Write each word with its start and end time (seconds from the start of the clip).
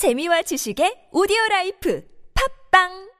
재미와 0.00 0.40
지식의 0.40 1.08
오디오 1.12 1.36
라이프 1.50 2.02
팟빵 2.70 3.10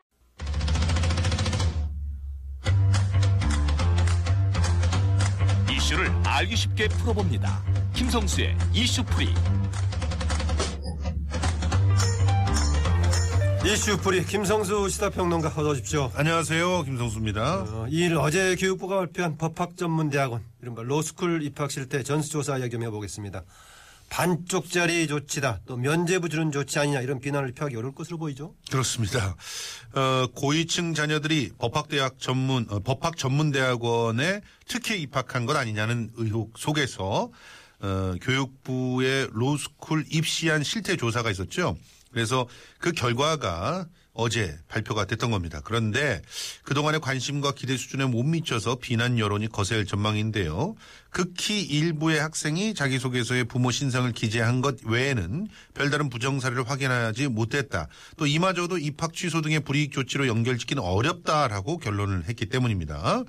이슈를 5.70 6.10
알기 6.24 6.56
쉽게 6.56 6.88
풀어봅니다. 6.88 7.62
김성수의 7.92 8.56
이슈풀이. 8.72 9.28
이슈풀이 13.62 14.24
김성수 14.24 14.88
시사평론가 14.88 15.48
어서 15.48 15.68
오십시오. 15.68 16.10
안녕하세요. 16.14 16.84
김성수입니다. 16.84 17.60
어, 17.60 17.86
이일 17.90 18.16
어제 18.16 18.56
교육부가 18.56 18.96
발표한 18.96 19.36
법학전문대학원 19.36 20.42
이른바 20.62 20.80
로스쿨 20.80 21.42
입학실태 21.42 22.02
전수조사 22.04 22.56
이야기 22.56 22.70
좀 22.70 22.82
해보겠습니다. 22.84 23.44
반쪽짜리 24.10 25.06
조치다 25.06 25.60
또 25.66 25.76
면제부 25.76 26.28
주는 26.28 26.50
조치 26.52 26.78
아니냐 26.78 27.00
이런 27.00 27.20
비난을 27.20 27.52
피하기 27.52 27.76
어려울 27.76 27.94
것으로 27.94 28.18
보이죠. 28.18 28.54
그렇습니다. 28.70 29.36
어, 29.94 30.26
고위층 30.34 30.94
자녀들이 30.94 31.52
법학대학 31.58 32.18
전문, 32.18 32.66
어, 32.68 32.80
법학 32.80 33.16
전문대학원에 33.16 34.40
특히 34.66 35.00
입학한 35.00 35.46
것 35.46 35.56
아니냐는 35.56 36.10
의혹 36.16 36.58
속에서 36.58 37.30
어, 37.82 38.14
교육부의 38.20 39.28
로스쿨 39.32 40.04
입시한 40.10 40.64
실태 40.64 40.96
조사가 40.96 41.30
있었죠. 41.30 41.76
그래서 42.12 42.46
그 42.78 42.92
결과가 42.92 43.86
어제 44.20 44.58
발표가 44.68 45.06
됐던 45.06 45.30
겁니다. 45.30 45.62
그런데 45.64 46.20
그동안의 46.64 47.00
관심과 47.00 47.52
기대 47.54 47.78
수준에 47.78 48.04
못 48.04 48.22
미쳐서 48.22 48.76
비난 48.76 49.18
여론이 49.18 49.48
거세일 49.48 49.86
전망인데요. 49.86 50.74
극히 51.08 51.62
일부의 51.62 52.20
학생이 52.20 52.74
자기소개서에 52.74 53.44
부모 53.44 53.70
신상을 53.70 54.12
기재한 54.12 54.60
것 54.60 54.76
외에는 54.84 55.48
별다른 55.72 56.10
부정 56.10 56.38
사례를 56.38 56.68
확인하지 56.68 57.28
못했다. 57.28 57.88
또 58.18 58.26
이마저도 58.26 58.76
입학 58.76 59.14
취소 59.14 59.40
등의 59.40 59.60
불이익 59.60 59.92
조치로 59.92 60.28
연결짓기는 60.28 60.82
어렵다라고 60.82 61.78
결론을 61.78 62.24
했기 62.28 62.44
때문입니다. 62.44 63.24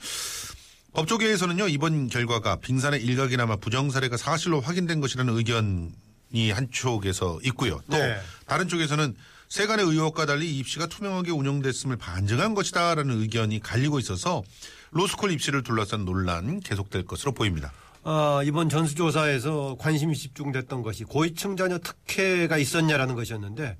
법조계에서는요 0.94 1.70
이번 1.70 2.10
결과가 2.10 2.58
빙산의 2.58 3.02
일각이나마 3.02 3.56
부정 3.56 3.90
사례가 3.92 4.18
사실로 4.18 4.60
확인된 4.60 5.00
것이라는 5.00 5.34
의견이 5.38 6.52
한쪽에서 6.52 7.40
있고요. 7.46 7.82
또 7.90 7.98
네. 7.98 8.20
다른 8.46 8.68
쪽에서는 8.68 9.16
세간의 9.52 9.86
의혹과 9.86 10.26
달리 10.26 10.58
입시가 10.60 10.88
투명하게 10.88 11.32
운영됐음을 11.32 11.98
반증한 11.98 12.54
것이다라는 12.54 13.20
의견이 13.20 13.60
갈리고 13.60 14.00
있어서 14.00 14.44
로스쿨 14.92 15.30
입시를 15.30 15.62
둘러싼 15.62 16.06
논란 16.06 16.62
계속될 16.62 17.04
것으로 17.06 17.34
보입니다. 17.34 17.74
아, 18.04 18.42
이번 18.46 18.70
전수조사에서 18.70 19.76
관심이 19.78 20.16
집중됐던 20.16 20.84
것이 20.84 21.04
고위층 21.04 21.58
자녀 21.58 21.80
특혜가 21.80 22.58
있었냐라는 22.58 23.14
것이었는데 23.16 23.78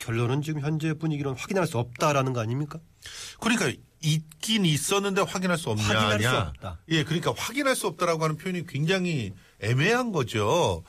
결론은 0.00 0.42
지금 0.42 0.60
현재 0.60 0.92
분위기로는 0.92 1.38
확인할 1.38 1.68
수 1.68 1.78
없다라는 1.78 2.32
거 2.32 2.40
아닙니까? 2.40 2.80
그러니까 3.38 3.70
있긴 4.02 4.66
있었는데 4.66 5.20
확인할 5.20 5.56
수 5.56 5.70
없냐. 5.70 5.84
확인할 5.84 6.20
수. 6.20 6.36
없다. 6.36 6.80
예, 6.88 7.04
그러니까 7.04 7.32
확인할 7.36 7.76
수 7.76 7.86
없다라고 7.86 8.24
하는 8.24 8.36
표현이 8.36 8.66
굉장히 8.66 9.34
애매한 9.60 10.10
거죠. 10.10 10.82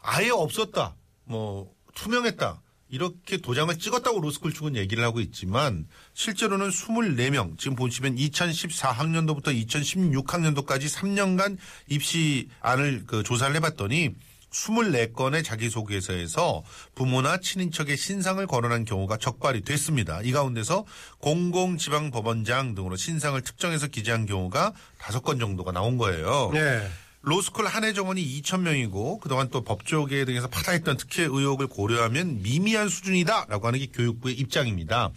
아예 0.00 0.30
없었다. 0.30 0.94
뭐 1.24 1.74
투명했다. 1.96 2.62
이렇게 2.92 3.38
도장을 3.38 3.76
찍었다고 3.78 4.20
로스쿨 4.20 4.52
측은 4.52 4.76
얘기를 4.76 5.02
하고 5.02 5.20
있지만 5.20 5.86
실제로는 6.12 6.68
24명 6.68 7.58
지금 7.58 7.74
보시면 7.74 8.16
2014학년도부터 8.16 9.46
2016학년도까지 9.66 10.94
3년간 10.94 11.56
입시안을 11.88 13.04
그 13.06 13.22
조사를 13.22 13.56
해봤더니 13.56 14.10
24건의 14.50 15.42
자기소개서에서 15.42 16.62
부모나 16.94 17.38
친인척의 17.38 17.96
신상을 17.96 18.46
거론한 18.46 18.84
경우가 18.84 19.16
적발이 19.16 19.62
됐습니다. 19.62 20.20
이 20.20 20.30
가운데서 20.30 20.84
공공지방법원장 21.20 22.74
등으로 22.74 22.96
신상을 22.96 23.40
특정해서 23.40 23.86
기재한 23.86 24.26
경우가 24.26 24.74
5건 24.98 25.40
정도가 25.40 25.72
나온 25.72 25.96
거예요. 25.96 26.50
네. 26.52 26.86
로스쿨 27.22 27.66
한해 27.66 27.92
정원이 27.92 28.22
2,000명이고 28.42 29.20
그동안 29.20 29.48
또 29.50 29.62
법조계 29.62 30.24
등에서 30.24 30.48
파다했던 30.48 30.96
특혜 30.96 31.22
의혹을 31.22 31.68
고려하면 31.68 32.42
미미한 32.42 32.88
수준이다라고 32.88 33.66
하는 33.66 33.78
게 33.78 33.86
교육부의 33.86 34.34
입장입니다. 34.34 35.10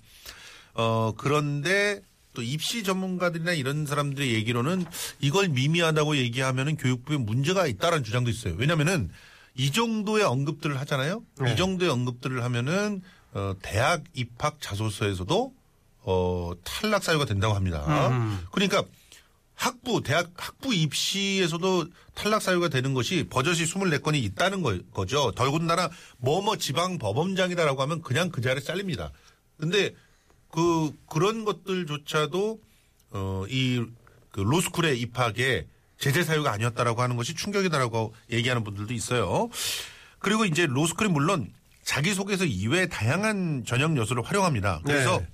어, 0.75 1.13
그런데 1.17 2.01
또 2.35 2.43
입시 2.43 2.83
전문가들이나 2.83 3.53
이런 3.53 3.85
사람들의 3.85 4.33
얘기로는 4.33 4.85
이걸 5.19 5.47
미미하다고 5.47 6.17
얘기하면은 6.17 6.77
교육부에 6.77 7.17
문제가 7.17 7.65
있다라는 7.65 8.03
주장도 8.03 8.29
있어요. 8.29 8.53
왜냐면은 8.57 9.09
이 9.55 9.71
정도의 9.71 10.25
언급들을 10.25 10.77
하잖아요. 10.81 11.23
네. 11.39 11.53
이 11.53 11.55
정도의 11.55 11.89
언급들을 11.89 12.43
하면은 12.43 13.01
어, 13.33 13.55
대학 13.61 14.03
입학 14.13 14.61
자소서에서도 14.61 15.53
어, 16.07 16.51
탈락 16.63 17.03
사유가 17.03 17.25
된다고 17.25 17.55
합니다. 17.55 17.83
그러니까 18.51 18.83
학부, 19.55 20.01
대학 20.03 20.31
학부 20.35 20.73
입시에서도 20.73 21.87
탈락 22.13 22.41
사유가 22.41 22.69
되는 22.69 22.93
것이 22.93 23.25
버젓이 23.29 23.65
24건이 23.65 24.15
있다는 24.23 24.61
거, 24.61 24.77
거죠. 24.93 25.31
더군다나 25.31 25.89
뭐뭐 26.17 26.57
지방 26.57 26.97
법원장이다라고 26.97 27.81
하면 27.81 28.01
그냥 28.01 28.29
그 28.29 28.41
자리에 28.41 28.61
잘립니다. 28.61 29.11
근데 29.57 29.93
그 30.51 30.91
그런 31.09 31.45
것들조차도 31.45 32.59
어이 33.11 33.85
그 34.31 34.41
로스쿨에 34.41 34.95
입학에 34.95 35.67
제재 35.97 36.23
사유가 36.23 36.51
아니었다라고 36.51 37.01
하는 37.01 37.15
것이 37.15 37.33
충격이다라고 37.35 38.13
얘기하는 38.31 38.63
분들도 38.63 38.93
있어요. 38.93 39.49
그리고 40.19 40.45
이제 40.45 40.65
로스쿨이 40.65 41.09
물론 41.09 41.53
자기소개서 41.83 42.45
이외에 42.45 42.87
다양한 42.87 43.63
전형 43.65 43.95
요소를 43.95 44.23
활용합니다. 44.23 44.81
그래서 44.83 45.19
네. 45.19 45.27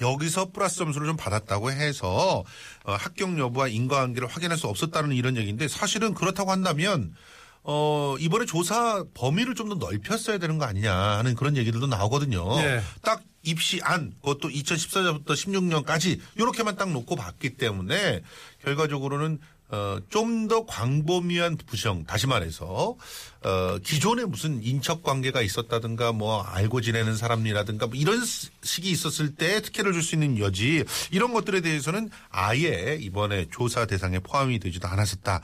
여기서 0.00 0.50
플러스 0.52 0.76
점수를 0.76 1.06
좀 1.08 1.16
받았다고 1.16 1.72
해서 1.72 2.44
어, 2.84 2.92
합격 2.94 3.38
여부와 3.38 3.68
인과관계를 3.68 4.28
확인할 4.28 4.56
수 4.56 4.66
없었다는 4.66 5.12
이런 5.12 5.36
얘기인데 5.36 5.68
사실은 5.68 6.14
그렇다고 6.14 6.50
한다면 6.50 7.14
어 7.62 8.16
이번에 8.18 8.46
조사 8.46 9.04
범위를 9.12 9.54
좀 9.54 9.68
더 9.68 9.74
넓혔어야 9.74 10.38
되는 10.38 10.56
거 10.56 10.64
아니냐 10.64 10.94
하는 10.94 11.34
그런 11.34 11.56
얘기들도 11.58 11.86
나오거든요. 11.88 12.56
네. 12.56 12.80
딱 13.02 13.22
입시 13.42 13.80
안 13.82 14.12
그것도 14.22 14.48
2014년부터 14.48 15.28
16년까지 15.32 16.18
이렇게만 16.36 16.76
딱 16.76 16.90
놓고 16.90 17.16
봤기 17.16 17.56
때문에 17.56 18.22
결과적으로는 18.64 19.38
어, 19.72 19.98
좀 20.08 20.48
더 20.48 20.66
광범위한 20.66 21.56
부정, 21.66 22.04
다시 22.04 22.26
말해서, 22.26 22.96
어, 23.44 23.78
기존에 23.84 24.24
무슨 24.24 24.62
인척 24.64 25.02
관계가 25.04 25.42
있었다든가 25.42 26.10
뭐 26.12 26.42
알고 26.42 26.80
지내는 26.80 27.16
사람이라든가 27.16 27.86
뭐 27.86 27.94
이런 27.94 28.24
시- 28.24 28.48
식이 28.62 28.90
있었을 28.90 29.36
때 29.36 29.62
특혜를 29.62 29.92
줄 29.92 30.02
수 30.02 30.16
있는 30.16 30.38
여지, 30.38 30.84
이런 31.12 31.32
것들에 31.32 31.60
대해서는 31.60 32.10
아예 32.30 32.98
이번에 33.00 33.46
조사 33.52 33.86
대상에 33.86 34.18
포함이 34.18 34.58
되지도 34.58 34.88
않았었다. 34.88 35.40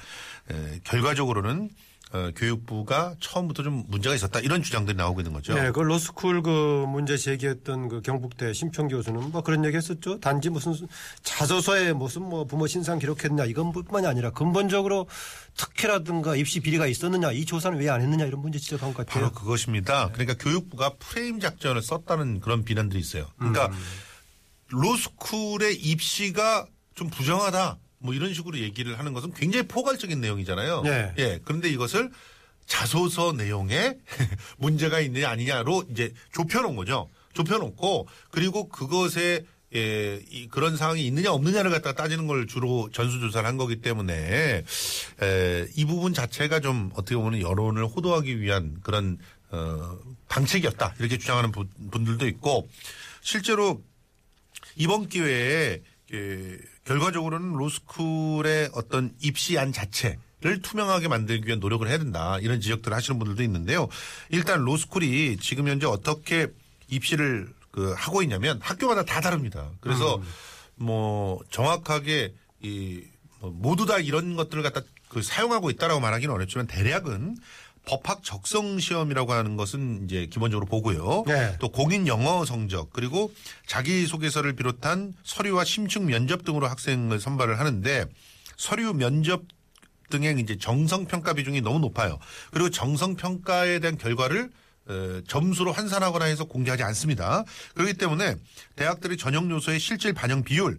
에, 0.51 0.81
결과적으로는 0.83 1.71
어, 2.13 2.31
교육부가 2.37 3.17
처음부터 3.19 3.65
좀 3.65 3.83
문제가 3.89 4.15
있었다. 4.15 4.39
이런 4.39 4.63
주장들이 4.63 4.97
나오고 4.97 5.21
있는 5.21 5.33
거죠. 5.33 5.55
네, 5.55 5.73
그 5.73 5.81
로스쿨 5.81 6.41
그 6.43 6.85
문제 6.89 7.17
제기했던 7.17 7.89
그 7.89 8.01
경북대 8.01 8.53
심평 8.53 8.87
교수는 8.87 9.33
뭐 9.33 9.43
그런 9.43 9.65
얘기 9.65 9.77
했었죠. 9.77 10.21
단지 10.21 10.49
무슨 10.49 10.73
자소서에 11.25 11.93
무슨 11.93 12.23
뭐 12.23 12.45
부모 12.45 12.69
신상 12.69 13.01
기록했냐 13.01 13.47
이건 13.47 13.73
뿐만이 13.73 14.07
아니라 14.07 14.31
근본적으로 14.31 15.09
특혜라든가 15.57 16.37
입시 16.37 16.61
비리가 16.61 16.87
있었느냐 16.87 17.33
이 17.33 17.45
조사는 17.45 17.77
왜 17.79 17.89
안 17.89 18.01
했느냐 18.03 18.25
이런 18.25 18.41
문제 18.41 18.59
지적한 18.61 18.95
것 18.95 19.05
같아요. 19.07 19.25
바로 19.25 19.33
그것입니다. 19.35 20.11
그러니까 20.13 20.35
교육부가 20.39 20.91
프레임 21.01 21.41
작전을 21.41 21.83
썼다는 21.83 22.39
그런 22.41 22.65
비난들이 22.65 23.01
있어요. 23.01 23.27
그러니까 23.37 23.71
로스쿨의 24.69 25.77
입시가 25.77 26.67
좀 26.95 27.11
부정하다. 27.11 27.79
뭐 28.07 28.15
이런 28.15 28.33
식으로 28.33 28.59
얘기를 28.59 28.99
하는 28.99 29.13
것은 29.13 29.35
굉장히 29.35 29.67
포괄적인 29.69 30.21
내용이잖아요. 30.21 30.83
네. 30.83 31.13
예. 31.19 31.41
그런데 31.45 31.69
이것을 31.69 32.11
자소서 32.65 33.33
내용에 33.33 33.97
문제가 34.57 35.01
있느냐 35.01 35.29
아니냐로 35.29 35.85
이제 35.91 36.13
좁혀놓은 36.33 36.75
거죠. 36.77 37.11
좁혀놓고 37.35 38.09
그리고 38.31 38.69
그것에 38.69 39.45
예, 39.75 40.23
이 40.31 40.47
그런 40.49 40.77
상황이 40.77 41.05
있느냐 41.07 41.33
없느냐를 41.33 41.71
갖다가 41.71 42.01
따지는 42.01 42.27
걸 42.29 42.47
주로 42.47 42.89
전수조사를 42.93 43.47
한 43.47 43.57
거기 43.57 43.81
때문에 43.83 44.65
에, 45.23 45.67
이 45.75 45.85
부분 45.85 46.15
자체가 46.15 46.61
좀 46.61 46.91
어떻게 46.95 47.17
보면 47.17 47.41
여론을 47.43 47.85
호도하기 47.85 48.41
위한 48.41 48.79
그런 48.83 49.19
어, 49.51 49.99
방책이었다 50.29 50.95
이렇게 51.01 51.19
주장하는 51.19 51.51
분- 51.53 51.69
분들도 51.91 52.27
있고 52.29 52.69
실제로 53.21 53.83
이번 54.77 55.09
기회에 55.09 55.83
그 56.09 56.59
결과적으로는 56.87 57.53
로스쿨의 57.53 58.71
어떤 58.73 59.13
입시안 59.21 59.73
자체를 59.73 60.63
투명하게 60.63 61.09
만들기 61.09 61.47
위한 61.47 61.61
노력을 61.61 61.87
해야 61.87 61.99
된다 61.99 62.39
이런 62.41 62.61
지적들을 62.61 62.97
하시는 62.97 63.19
분들도 63.19 63.43
있는데요. 63.43 63.89
일단 64.31 64.61
로스쿨이 64.61 65.37
지금 65.39 65.69
현재 65.69 65.87
어떻게 65.87 66.49
입시를 66.89 67.53
그 67.73 67.93
하고 67.97 68.23
있냐면 68.23 68.61
학교마다 68.63 69.05
다 69.05 69.21
다릅니다. 69.21 69.69
그래서 69.81 70.23
뭐 70.77 71.41
정확하게 71.51 72.35
이뭐 72.63 73.51
모두 73.53 73.85
다 73.85 73.99
이런 73.99 74.37
것들을 74.37 74.63
갖다 74.63 74.81
그 75.09 75.23
사용하고 75.23 75.71
있다라고 75.71 76.01
말하기는 76.01 76.33
어렵지만 76.35 76.67
대략은 76.67 77.37
법학 77.87 78.23
적성 78.23 78.79
시험이라고 78.79 79.33
하는 79.33 79.57
것은 79.57 80.05
이제 80.05 80.27
기본적으로 80.27 80.67
보고요. 80.67 81.25
네. 81.27 81.57
또 81.61 81.71
공인 81.71 82.07
영어 82.07 82.45
성적 82.45 82.93
그리고 82.93 83.33
자기 83.67 84.07
소개서를 84.07 84.55
비롯한 84.55 85.15
서류와 85.23 85.65
심층 85.65 86.07
면접 86.07 86.45
등으로 86.45 86.67
학생을 86.67 87.19
선발을 87.21 87.59
하는데 87.59 88.05
서류 88.57 88.93
면접 88.93 89.45
등의 90.11 90.39
이제 90.41 90.59
정성 90.59 91.07
평가 91.07 91.33
비중이 91.33 91.63
너무 91.63 91.79
높아요. 91.79 92.19
그리고 92.51 92.71
정성 92.71 93.17
평가에 93.17 93.79
대한 93.79 93.97
결과를 93.97 94.45
어, 94.45 94.51
점수로 95.27 95.73
환산하거나 95.73 96.27
해서 96.27 96.45
공개하지 96.45 96.83
않습니다. 96.85 97.45
그렇기 97.75 97.95
때문에 97.95 98.37
대학들의 98.77 99.17
전형 99.17 99.51
요소의 99.51 99.81
실질 99.81 100.13
반영 100.13 100.43
비율 100.43 100.79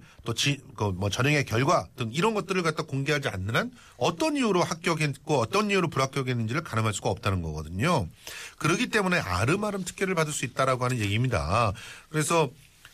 또뭐 0.77 1.09
전형의 1.09 1.45
결과 1.45 1.87
등 1.95 2.09
이런 2.13 2.33
것들을 2.33 2.61
갖다 2.63 2.83
공개하지 2.83 3.29
않는 3.29 3.55
한 3.55 3.71
어떤 3.97 4.37
이유로 4.37 4.63
합격했고 4.63 5.39
어떤 5.39 5.69
이유로 5.71 5.89
불합격했는지를 5.89 6.63
가늠할 6.63 6.93
수가 6.93 7.09
없다는 7.09 7.41
거거든요. 7.41 8.07
그렇기 8.57 8.87
때문에 8.87 9.19
아름아름 9.19 9.83
특혜를 9.83 10.15
받을 10.15 10.31
수 10.33 10.45
있다라고 10.45 10.85
하는 10.85 10.99
얘기입니다. 10.99 11.73
그래서 12.09 12.49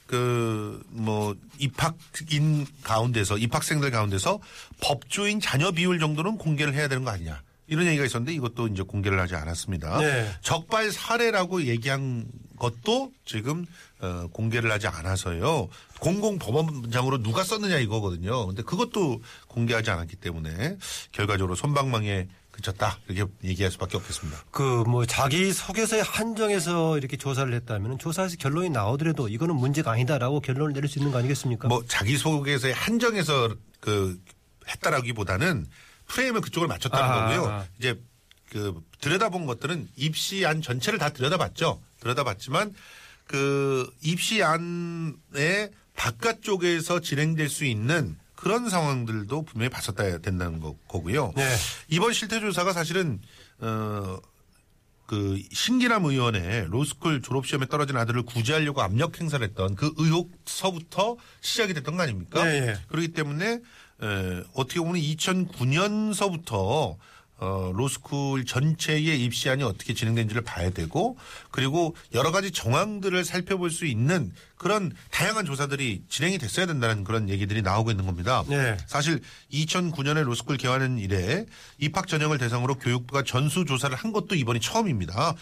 그 0.07 0.83
뭐 0.89 1.35
입학인 1.57 2.65
가운데서 2.83 3.37
입학생들 3.37 3.91
가운데서 3.91 4.39
법조인 4.81 5.39
자녀 5.39 5.71
비율 5.71 5.99
정도는 5.99 6.37
공개를 6.37 6.73
해야 6.73 6.87
되는 6.87 7.03
거 7.03 7.11
아니냐. 7.11 7.41
이런 7.67 7.85
얘기가 7.87 8.05
있었는데 8.05 8.33
이것도 8.33 8.67
이제 8.67 8.83
공개를 8.83 9.19
하지 9.19 9.35
않았습니다. 9.35 9.99
네. 9.99 10.29
적발 10.41 10.91
사례라고 10.91 11.63
얘기한 11.63 12.25
것도 12.57 13.11
지금 13.25 13.65
어, 13.99 14.27
공개를 14.31 14.71
하지 14.71 14.87
않아서요. 14.87 15.69
공공법원장으로 15.99 17.23
누가 17.23 17.43
썼느냐 17.43 17.77
이거거든요. 17.79 18.47
근데 18.47 18.63
그것도 18.63 19.21
공개하지 19.47 19.91
않았기 19.91 20.17
때문에 20.17 20.77
결과적으로 21.11 21.55
손방망이에 21.55 22.27
그쳤다 22.51 22.99
이렇게 23.07 23.31
얘기할 23.43 23.71
수밖에 23.71 23.97
없겠습니다. 23.97 24.43
그 24.51 24.83
뭐 24.85 25.05
자기 25.07 25.51
소개서에 25.53 26.01
한정해서 26.01 26.97
이렇게 26.99 27.17
조사를 27.17 27.51
했다면 27.51 27.97
조사에서 27.97 28.35
결론이 28.37 28.69
나오더라도 28.69 29.27
이거는 29.27 29.55
문제가 29.55 29.91
아니다라고 29.91 30.39
결론을 30.41 30.73
내릴 30.73 30.87
수 30.89 30.99
있는 30.99 31.11
거 31.11 31.17
아니겠습니까? 31.17 31.67
뭐 31.69 31.83
자기 31.87 32.15
소개서에 32.17 32.73
한정해서 32.73 33.55
그 33.79 34.19
했다라기보다는 34.67 35.65
프레임을 36.13 36.41
그쪽을 36.41 36.67
맞췄다는 36.67 37.09
아. 37.09 37.27
거고요. 37.27 37.67
이제 37.79 37.99
그 38.49 38.79
들여다본 39.01 39.47
것들은 39.47 39.89
입시안 39.95 40.61
전체를 40.61 40.99
다 40.99 41.09
들여다봤죠. 41.09 41.81
들여다봤지만 42.01 42.73
그 43.25 43.91
입시안의 44.03 45.71
바깥쪽에서 45.95 46.99
진행될 46.99 47.49
수 47.49 47.65
있는 47.65 48.15
그런 48.35 48.69
상황들도 48.69 49.43
분명히 49.43 49.69
봤었다 49.69 50.19
된다는 50.19 50.59
거, 50.59 50.75
거고요. 50.87 51.33
네. 51.35 51.55
이번 51.87 52.13
실태조사가 52.13 52.73
사실은 52.73 53.19
어. 53.59 54.17
그 55.05 55.37
신기남 55.51 56.05
의원의 56.05 56.67
로스쿨 56.69 57.21
졸업 57.21 57.45
시험에 57.45 57.67
떨어진 57.67 57.97
아들을 57.97 58.23
구제하려고 58.23 58.81
압력 58.81 59.19
행사를 59.19 59.45
했던 59.45 59.75
그 59.75 59.93
의혹서부터 59.97 61.17
시작이 61.41 61.73
됐던 61.73 61.97
거 61.97 62.03
아닙니까? 62.03 62.43
네, 62.43 62.61
네. 62.61 62.75
그렇기 62.87 63.09
때문에 63.09 63.59
에, 64.03 64.43
어떻게 64.53 64.79
보면 64.79 65.01
2009년서부터 65.01 66.97
어, 67.43 67.73
로스쿨 67.75 68.45
전체의 68.45 69.21
입시안이 69.23 69.63
어떻게 69.63 69.93
진행된지를 69.93 70.43
봐야 70.43 70.69
되고 70.69 71.17
그리고 71.51 71.93
여러 72.13 72.31
가지 72.31 72.51
정황들을 72.51 73.25
살펴볼 73.25 73.69
수 73.69 73.85
있는 73.85 74.31
그런 74.55 74.93
다양한 75.11 75.45
조사들이 75.45 76.03
진행이 76.07 76.37
됐어야 76.37 76.65
된다는 76.67 77.03
그런 77.03 77.29
얘기들이 77.29 77.61
나오고 77.61 77.91
있는 77.91 78.05
겁니다. 78.05 78.45
네. 78.47 78.77
사실 78.87 79.19
2009년에 79.51 80.23
로스쿨 80.23 80.55
개화는 80.55 80.99
이래 80.99 81.45
입학 81.79 82.07
전형을 82.07 82.37
대상으로 82.37 82.75
교육부가 82.75 83.23
전수 83.23 83.65
조사를 83.65 83.93
한 83.93 84.13
것도 84.13 84.35
이번이 84.35 84.61
처음입니다. 84.61 85.35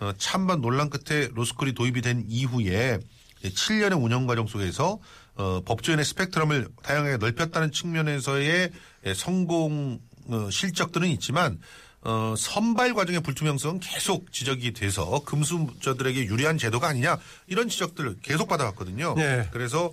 어, 0.00 0.12
찬반 0.18 0.60
논란 0.60 0.90
끝에 0.90 1.28
로스쿨이 1.34 1.74
도입이 1.74 2.00
된 2.00 2.24
이후에 2.28 2.98
7년의 3.44 4.02
운영 4.02 4.26
과정 4.26 4.46
속에서 4.46 4.98
어, 5.36 5.60
법조인의 5.64 6.04
스펙트럼을 6.04 6.68
다양하게 6.82 7.16
넓혔다는 7.18 7.72
측면에서의 7.72 8.70
예, 9.06 9.14
성공 9.14 10.00
어, 10.28 10.48
실적들은 10.50 11.08
있지만 11.08 11.58
어, 12.02 12.34
선발 12.36 12.94
과정의 12.94 13.20
불투명성은 13.22 13.80
계속 13.80 14.30
지적이 14.30 14.72
돼서 14.72 15.22
금수저들에게 15.24 16.26
유리한 16.26 16.58
제도가 16.58 16.88
아니냐 16.88 17.18
이런 17.46 17.68
지적들을 17.68 18.16
계속 18.22 18.48
받아왔거든요. 18.48 19.14
네. 19.16 19.48
그래서 19.52 19.90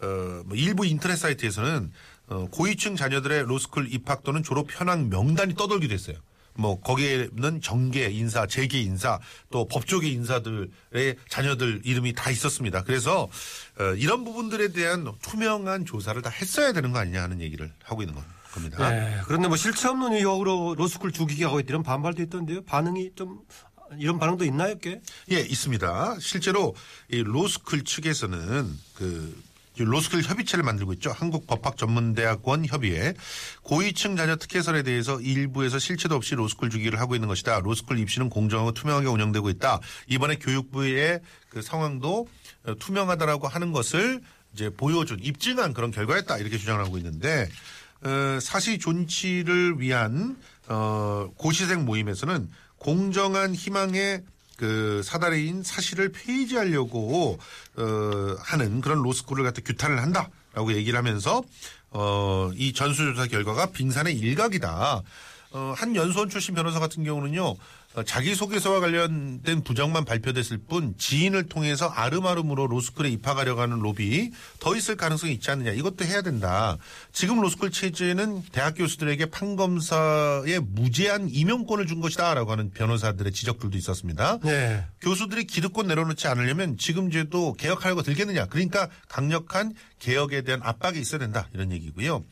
어, 0.00 0.42
뭐 0.44 0.56
일부 0.56 0.84
인터넷 0.84 1.16
사이트에서는 1.16 1.92
어, 2.28 2.48
고위층 2.50 2.96
자녀들의 2.96 3.44
로스쿨 3.44 3.88
입학 3.92 4.24
또는 4.24 4.42
졸업 4.42 4.66
현황 4.70 5.08
명단이 5.08 5.54
떠돌기도 5.54 5.94
했어요. 5.94 6.16
뭐 6.56 6.80
거기에는 6.80 7.60
정계 7.60 8.10
인사, 8.10 8.46
재계 8.46 8.80
인사, 8.80 9.18
또 9.50 9.66
법조계 9.66 10.08
인사들의 10.08 11.16
자녀들 11.28 11.82
이름이 11.84 12.12
다 12.14 12.30
있었습니다. 12.30 12.82
그래서 12.84 13.28
어, 13.78 13.84
이런 13.96 14.24
부분들에 14.24 14.68
대한 14.68 15.10
투명한 15.22 15.84
조사를 15.84 16.20
다 16.22 16.30
했어야 16.30 16.72
되는 16.72 16.92
거 16.92 16.98
아니냐 16.98 17.22
하는 17.22 17.40
얘기를 17.40 17.72
하고 17.82 18.02
있는 18.02 18.14
겁니다. 18.52 18.90
네. 18.90 19.20
그런데 19.26 19.48
뭐 19.48 19.56
실체 19.56 19.88
없는 19.88 20.12
의혹으로 20.12 20.76
로스쿨 20.76 21.12
죽이기 21.12 21.42
하고 21.42 21.58
있다 21.58 21.68
이런 21.70 21.82
반발도 21.82 22.22
있던데요. 22.22 22.62
반응이 22.64 23.10
좀 23.16 23.40
이런 23.98 24.18
반응도 24.18 24.44
있나요, 24.44 24.78
꽤? 24.78 25.00
예, 25.30 25.40
있습니다. 25.40 26.16
실제로 26.20 26.74
이 27.08 27.22
로스쿨 27.22 27.84
측에서는 27.84 28.70
그 28.94 29.42
로스쿨 29.82 30.22
협의체를 30.22 30.64
만들고 30.64 30.92
있죠. 30.94 31.10
한국법학전문대학원 31.10 32.66
협의회 32.66 33.14
고위층 33.62 34.16
자녀 34.16 34.36
특혜설에 34.36 34.82
대해서 34.82 35.20
일부에서 35.20 35.78
실체도 35.78 36.14
없이 36.14 36.34
로스쿨 36.34 36.70
죽이기를 36.70 37.00
하고 37.00 37.14
있는 37.14 37.28
것이다. 37.28 37.60
로스쿨 37.60 37.98
입시는 37.98 38.30
공정하고 38.30 38.72
투명하게 38.72 39.08
운영되고 39.08 39.50
있다. 39.50 39.80
이번에 40.08 40.36
교육부의 40.36 41.20
그 41.48 41.62
상황도 41.62 42.28
어, 42.66 42.74
투명하다라고 42.76 43.48
하는 43.48 43.72
것을 43.72 44.20
이제 44.52 44.70
보여준 44.70 45.18
입증한 45.20 45.74
그런 45.74 45.90
결과였다 45.90 46.38
이렇게 46.38 46.58
주장을 46.58 46.82
하고 46.84 46.96
있는데 46.98 47.48
어, 48.02 48.38
사시 48.40 48.78
존치를 48.78 49.80
위한 49.80 50.36
어, 50.68 51.30
고시생 51.36 51.84
모임에서는 51.84 52.48
공정한 52.78 53.54
희망의 53.54 54.22
그 54.56 55.02
사다리인 55.02 55.62
사실을 55.62 56.12
폐지하려고 56.12 57.38
어, 57.76 58.36
하는 58.38 58.80
그런 58.80 59.02
로스쿨을 59.02 59.44
갖다 59.44 59.60
규탄을 59.64 60.00
한다라고 60.00 60.72
얘기를 60.74 60.98
하면서 60.98 61.42
어, 61.90 62.50
이 62.54 62.72
전수조사 62.72 63.26
결과가 63.26 63.66
빙산의 63.66 64.16
일각이다. 64.18 65.02
어, 65.52 65.74
한 65.76 65.94
연수원 65.94 66.28
출신 66.28 66.54
변호사 66.54 66.80
같은 66.80 67.04
경우는요, 67.04 67.44
어, 67.46 67.56
자기소개서와 68.02 68.80
관련된 68.80 69.62
부정만 69.62 70.04
발표됐을 70.04 70.58
뿐 70.58 70.94
지인을 70.98 71.44
통해서 71.44 71.86
아름아름으로 71.86 72.66
로스쿨에 72.66 73.08
입학하려고 73.10 73.60
하는 73.60 73.78
로비 73.78 74.32
더 74.58 74.74
있을 74.74 74.96
가능성이 74.96 75.34
있지 75.34 75.50
않느냐. 75.50 75.72
이것도 75.72 76.04
해야 76.04 76.22
된다. 76.22 76.76
지금 77.12 77.40
로스쿨 77.40 77.70
체제는 77.70 78.42
대학 78.52 78.74
교수들에게 78.76 79.26
판검사에 79.26 80.58
무제한 80.58 81.28
임용권을 81.30 81.86
준 81.86 82.00
것이다. 82.00 82.34
라고 82.34 82.50
하는 82.52 82.70
변호사들의 82.70 83.32
지적들도 83.32 83.78
있었습니다. 83.78 84.38
네. 84.42 84.84
교수들이 85.00 85.44
기득권 85.44 85.86
내려놓지 85.86 86.26
않으려면 86.26 86.76
지금 86.78 87.10
제도 87.10 87.52
개혁하려고 87.52 88.02
들겠느냐. 88.02 88.46
그러니까 88.46 88.88
강력한 89.08 89.74
개혁에 90.00 90.42
대한 90.42 90.60
압박이 90.62 90.98
있어야 90.98 91.20
된다. 91.20 91.48
이런 91.54 91.70
얘기고요. 91.70 92.24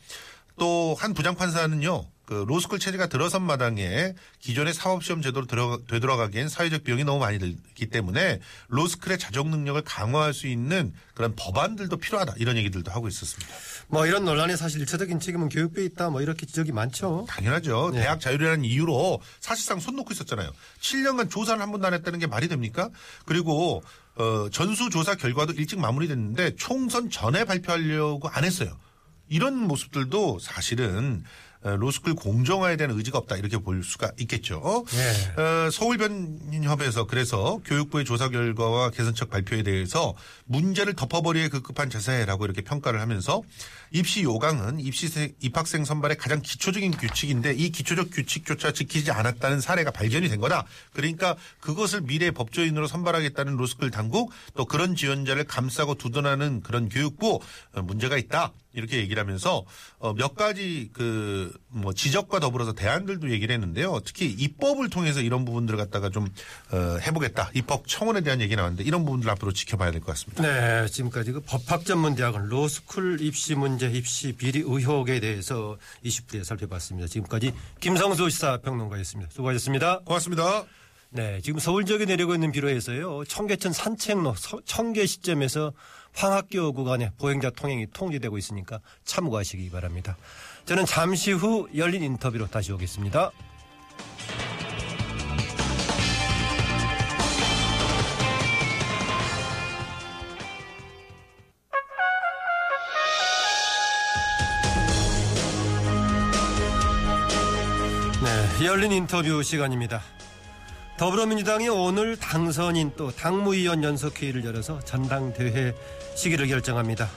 또 0.59 0.95
한 0.99 1.13
부장판사는요. 1.13 2.05
그 2.33 2.45
로스쿨 2.47 2.79
체제가 2.79 3.07
들어선 3.07 3.43
마당에 3.43 4.15
기존의 4.39 4.73
사법시험 4.73 5.21
제도로 5.21 5.45
들어, 5.45 5.79
되돌아가기엔 5.87 6.49
사회적 6.49 6.83
비용이 6.83 7.03
너무 7.03 7.19
많이 7.19 7.37
들기 7.37 7.85
때문에 7.85 8.39
로스쿨의 8.69 9.19
자정 9.19 9.51
능력을 9.51 9.79
강화할 9.83 10.33
수 10.33 10.47
있는 10.47 10.93
그런 11.13 11.35
법안들도 11.35 11.95
필요하다. 11.97 12.33
이런 12.37 12.57
얘기들도 12.57 12.91
하고 12.91 13.07
있었습니다. 13.07 13.53
뭐 13.87 14.07
이런 14.07 14.25
논란이 14.25 14.57
사실 14.57 14.79
일차적인 14.79 15.19
책임은 15.19 15.49
교육부에 15.49 15.85
있다 15.85 16.09
뭐 16.09 16.21
이렇게 16.23 16.47
지적이 16.47 16.71
많죠. 16.71 17.27
당연하죠. 17.29 17.91
네. 17.93 18.01
대학 18.01 18.19
자율이라는 18.19 18.65
이유로 18.65 19.21
사실상 19.39 19.79
손 19.79 19.95
놓고 19.95 20.11
있었잖아요. 20.11 20.49
7년간 20.81 21.29
조사를 21.29 21.61
한 21.61 21.71
번도 21.71 21.85
안 21.85 21.93
했다는 21.93 22.17
게 22.17 22.25
말이 22.25 22.47
됩니까? 22.47 22.89
그리고 23.27 23.83
어, 24.15 24.47
전수조사 24.51 25.15
결과도 25.15 25.53
일찍 25.53 25.79
마무리됐는데 25.79 26.55
총선 26.55 27.11
전에 27.11 27.43
발표하려고 27.43 28.27
안 28.29 28.43
했어요. 28.43 28.75
이런 29.29 29.55
모습들도 29.55 30.39
사실은 30.39 31.23
어, 31.23 31.52
로스쿨 31.63 32.15
공정화에 32.15 32.77
대한 32.77 32.95
의지가 32.95 33.17
없다 33.17 33.37
이렇게 33.37 33.57
볼 33.57 33.83
수가 33.83 34.11
있겠죠. 34.19 34.85
네. 34.91 35.41
어, 35.41 35.69
서울변협에서 35.71 37.05
그래서 37.07 37.59
교육부의 37.65 38.05
조사 38.05 38.29
결과와 38.29 38.89
개선책 38.91 39.29
발표에 39.29 39.63
대해서 39.63 40.13
문제를 40.45 40.93
덮어버리에 40.93 41.47
급급한 41.47 41.89
자세라고 41.89 42.45
이렇게 42.45 42.61
평가를 42.61 43.01
하면서 43.01 43.41
입시 43.91 44.23
요강은 44.23 44.79
입시생 44.79 45.33
입학생 45.39 45.85
선발의 45.85 46.17
가장 46.17 46.41
기초적인 46.41 46.91
규칙인데 46.91 47.53
이 47.53 47.69
기초적 47.69 48.09
규칙조차 48.11 48.71
지키지 48.71 49.11
않았다는 49.11 49.61
사례가 49.61 49.91
발견이 49.91 50.29
된 50.29 50.39
거다. 50.39 50.65
그러니까 50.93 51.35
그것을 51.59 52.01
미래 52.01 52.31
법조인으로 52.31 52.87
선발하겠다는 52.87 53.55
로스쿨 53.55 53.91
당국 53.91 54.31
또 54.55 54.65
그런 54.65 54.95
지원자를 54.95 55.45
감싸고 55.45 55.95
두둔하는 55.95 56.61
그런 56.61 56.89
교육부 56.89 57.39
어, 57.73 57.81
문제가 57.81 58.17
있다. 58.17 58.51
이렇게 58.73 58.97
얘기를 58.97 59.21
하면서 59.21 59.65
어, 59.99 60.13
몇 60.13 60.35
가지 60.35 60.89
그 60.93 61.51
뭐 61.75 61.91
지적과 61.91 62.39
더불어서 62.39 62.73
대안들도 62.73 63.31
얘기를 63.31 63.51
했는데요. 63.55 63.99
특히 64.05 64.27
입법을 64.27 64.91
통해서 64.91 65.21
이런 65.21 65.43
부분들을 65.43 65.77
갖다가 65.79 66.09
좀 66.11 66.27
어, 66.71 66.97
해보겠다. 67.01 67.49
입법 67.55 67.87
청원에 67.87 68.21
대한 68.21 68.41
얘기 68.41 68.55
나왔는데 68.55 68.83
이런 68.83 69.03
부분들 69.05 69.27
앞으로 69.31 69.51
지켜봐야 69.53 69.89
될 69.89 69.99
것 70.01 70.07
같습니다. 70.07 70.43
네, 70.43 70.87
지금까지 70.87 71.31
그 71.31 71.39
법학전문대학원 71.41 72.47
로스쿨 72.49 73.21
입시 73.21 73.55
문제 73.55 73.87
입시 73.89 74.33
비리 74.33 74.59
의혹에 74.59 75.19
대해서 75.19 75.77
20분에 76.05 76.43
살펴봤습니다. 76.43 77.07
지금까지 77.07 77.53
김성수 77.79 78.29
시사평론가였습니다. 78.29 79.31
수고하셨습니다. 79.33 79.99
고맙습니다. 80.05 80.65
네, 81.09 81.41
지금 81.41 81.59
서울 81.59 81.85
지역에 81.85 82.05
내리고 82.05 82.35
있는 82.35 82.51
비로에서요. 82.51 83.23
청계천 83.25 83.73
산책로 83.73 84.35
서- 84.35 84.61
청계 84.65 85.05
시점에서 85.07 85.73
황학교 86.15 86.71
구간에 86.73 87.11
보행자 87.17 87.49
통행이 87.51 87.87
통제되고 87.93 88.37
있으니까 88.37 88.79
참고하시기 89.03 89.69
바랍니다. 89.71 90.15
저는 90.65 90.85
잠시 90.85 91.31
후 91.31 91.67
열린 91.75 92.03
인터뷰로 92.03 92.47
다시 92.47 92.71
오겠습니다. 92.71 93.31
네, 108.23 108.65
열린 108.65 108.93
인터뷰 108.93 109.43
시간입니다. 109.43 110.01
더불어민주당이 111.03 111.67
오늘 111.67 112.15
당선인 112.15 112.93
또 112.95 113.11
당무위원 113.11 113.83
연석회의를 113.83 114.45
열어서 114.45 114.79
전당대회 114.79 115.73
시기를 116.15 116.47
결정합니다. 116.47 117.09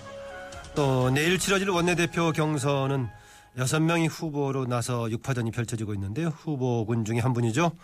또 0.75 1.09
내일 1.11 1.39
치러질 1.39 1.71
원내대표 1.71 2.33
경선은 2.33 3.07
여섯 3.59 3.79
명이 3.79 4.09
후보로 4.09 4.67
나서 4.67 5.05
6파전이 5.05 5.55
펼쳐지고 5.55 5.95
있는데요. 5.95 6.31
후보군 6.31 7.05
중에 7.05 7.21
한 7.21 7.33
분이죠. 7.33 7.77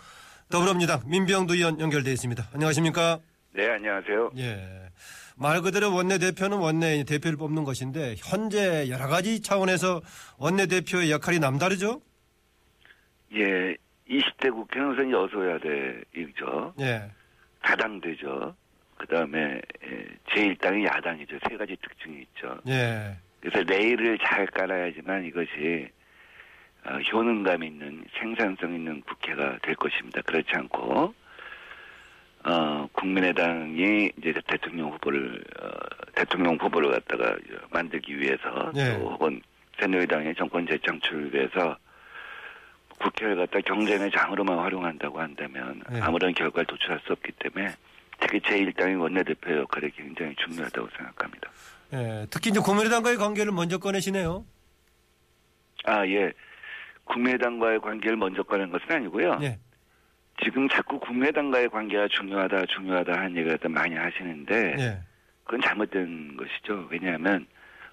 더불어민주당 0.49 1.03
민병두 1.05 1.55
의원 1.55 1.79
연결돼 1.79 2.11
있습니다. 2.11 2.49
안녕하십니까? 2.51 3.19
네, 3.55 3.69
안녕하세요. 3.69 4.31
예. 4.39 4.89
말 5.37 5.61
그대로 5.61 5.93
원내대표는 5.93 6.57
원내 6.57 7.05
대표를 7.05 7.37
뽑는 7.37 7.63
것인데 7.63 8.15
현재 8.17 8.89
여러 8.89 9.07
가지 9.07 9.41
차원에서 9.41 10.01
원내대표의 10.35 11.11
역할이 11.11 11.39
남다르죠? 11.39 12.01
예, 13.35 13.77
20대 14.19 14.51
국회의원은 14.53 15.11
여소야 15.11 15.57
돼, 15.59 16.01
이죠. 16.15 16.73
예. 16.79 17.09
다당되죠. 17.61 18.55
그 18.97 19.07
다음에 19.07 19.61
제1당이 20.29 20.85
야당이죠. 20.85 21.39
세 21.49 21.57
가지 21.57 21.75
특징이 21.81 22.21
있죠. 22.21 22.57
예. 22.67 23.17
그래서 23.41 23.63
레일을 23.63 24.17
잘 24.19 24.45
깔아야지만 24.47 25.25
이것이 25.25 25.89
어, 26.85 26.97
효능감 26.97 27.63
있는 27.63 28.03
생산성 28.17 28.73
있는 28.73 29.01
국회가 29.01 29.57
될 29.61 29.75
것입니다. 29.75 30.21
그렇지 30.21 30.49
않고 30.53 31.13
어, 32.45 32.87
국민의당이 32.91 34.11
이제 34.17 34.33
대통령 34.47 34.91
후보를 34.91 35.43
어, 35.61 35.69
대통령 36.15 36.55
후보를 36.55 36.91
갖다가 36.91 37.35
만들기 37.71 38.19
위해서 38.19 38.71
예. 38.75 38.97
또 38.97 39.11
혹은 39.11 39.41
새누리당의 39.79 40.35
정권 40.35 40.67
재창출을 40.67 41.33
위해서 41.33 41.77
국회를 42.99 43.35
갖다 43.35 43.59
경쟁의 43.61 44.11
장으로만 44.11 44.57
활용한다고 44.59 45.19
한다면 45.19 45.81
예. 45.93 45.99
아무런 45.99 46.33
결과를 46.33 46.65
도출할 46.65 46.99
수 47.05 47.13
없기 47.13 47.31
때문에 47.33 47.73
특히 48.19 48.39
제1당의 48.39 48.99
원내대표 48.99 49.57
역할이 49.57 49.91
굉장히 49.91 50.35
중요하다고 50.35 50.87
생각합니다. 50.95 51.51
예. 51.93 52.27
특히 52.29 52.49
이제 52.49 52.59
국민의당과의 52.59 53.17
관계를 53.17 53.51
먼저 53.51 53.77
꺼내시네요. 53.77 54.45
아, 55.85 56.05
예. 56.07 56.31
국민의당과의 57.05 57.81
관계를 57.81 58.17
먼저 58.17 58.43
꺼낸 58.43 58.71
것은 58.71 58.85
아니고요. 58.89 59.39
예. 59.41 59.59
지금 60.43 60.67
자꾸 60.69 60.99
국민의당과의 60.99 61.69
관계가 61.69 62.07
중요하다, 62.09 62.65
중요하다 62.67 63.13
하는 63.13 63.37
얘기를 63.37 63.59
많이 63.69 63.95
하시는데, 63.95 64.75
예. 64.79 64.99
그건 65.43 65.61
잘못된 65.61 66.37
것이죠. 66.37 66.87
왜냐하면, 66.89 67.45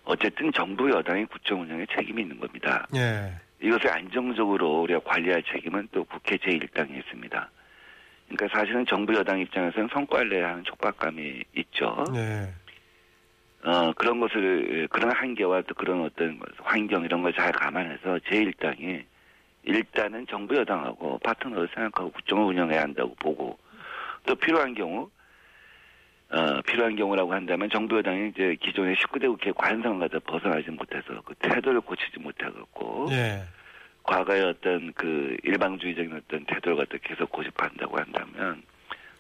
어쨌든 0.05 0.51
정부 0.53 0.89
여당의 0.91 1.27
국정 1.27 1.61
운영에 1.61 1.85
책임이 1.95 2.23
있는 2.23 2.39
겁니다. 2.39 2.87
예. 2.95 3.35
이것을 3.63 3.91
안정적으로 3.91 4.83
우리가 4.83 5.01
관리할 5.01 5.43
책임은 5.43 5.89
또 5.93 6.05
국회 6.05 6.37
제1당이 6.37 6.97
있습니다. 6.99 7.51
그러니까 8.29 8.59
사실은 8.59 8.87
정부 8.87 9.15
여당 9.15 9.39
입장에서는 9.41 9.89
성과를 9.93 10.29
내야 10.31 10.49
하는 10.51 10.65
촉박감이 10.65 11.43
있죠. 11.57 12.05
예. 12.15 12.49
어, 13.63 13.93
그런 13.93 14.21
것을, 14.21 14.89
그런 14.89 15.11
한계와 15.13 15.63
또 15.63 15.75
그런 15.75 16.03
어떤 16.05 16.41
환경 16.63 17.05
이런 17.05 17.23
걸 17.23 17.33
잘 17.35 17.53
감안해서 17.53 18.19
제1당이 18.31 19.05
일단은 19.65 20.27
정부 20.29 20.57
여당하고 20.57 21.19
파트너를 21.19 21.69
생각하고 21.75 22.11
국정을 22.13 22.45
운영해야 22.45 22.81
한다고 22.83 23.15
보고 23.17 23.59
또 24.25 24.35
필요한 24.37 24.75
경우, 24.75 25.11
어, 26.33 26.61
필요한 26.63 26.95
경우라고 26.95 27.33
한다면 27.33 27.69
정부 27.71 27.99
여당이 27.99 28.29
이제 28.29 28.57
기존의 28.61 28.95
19대 28.97 29.27
국회 29.27 29.51
갖다 29.99 30.19
벗어나지 30.21 30.71
못해서 30.71 31.21
그 31.25 31.35
태도를 31.35 31.81
고치지 31.81 32.21
못해갖고 32.21 33.09
예. 33.11 33.43
과거의 34.05 34.45
어떤 34.45 34.93
그 34.93 35.37
일방주의적인 35.43 36.13
어떤 36.13 36.45
태도를 36.47 36.79
갖다 36.79 36.99
계속 37.03 37.31
고집한다고 37.31 37.99
한다면 37.99 38.63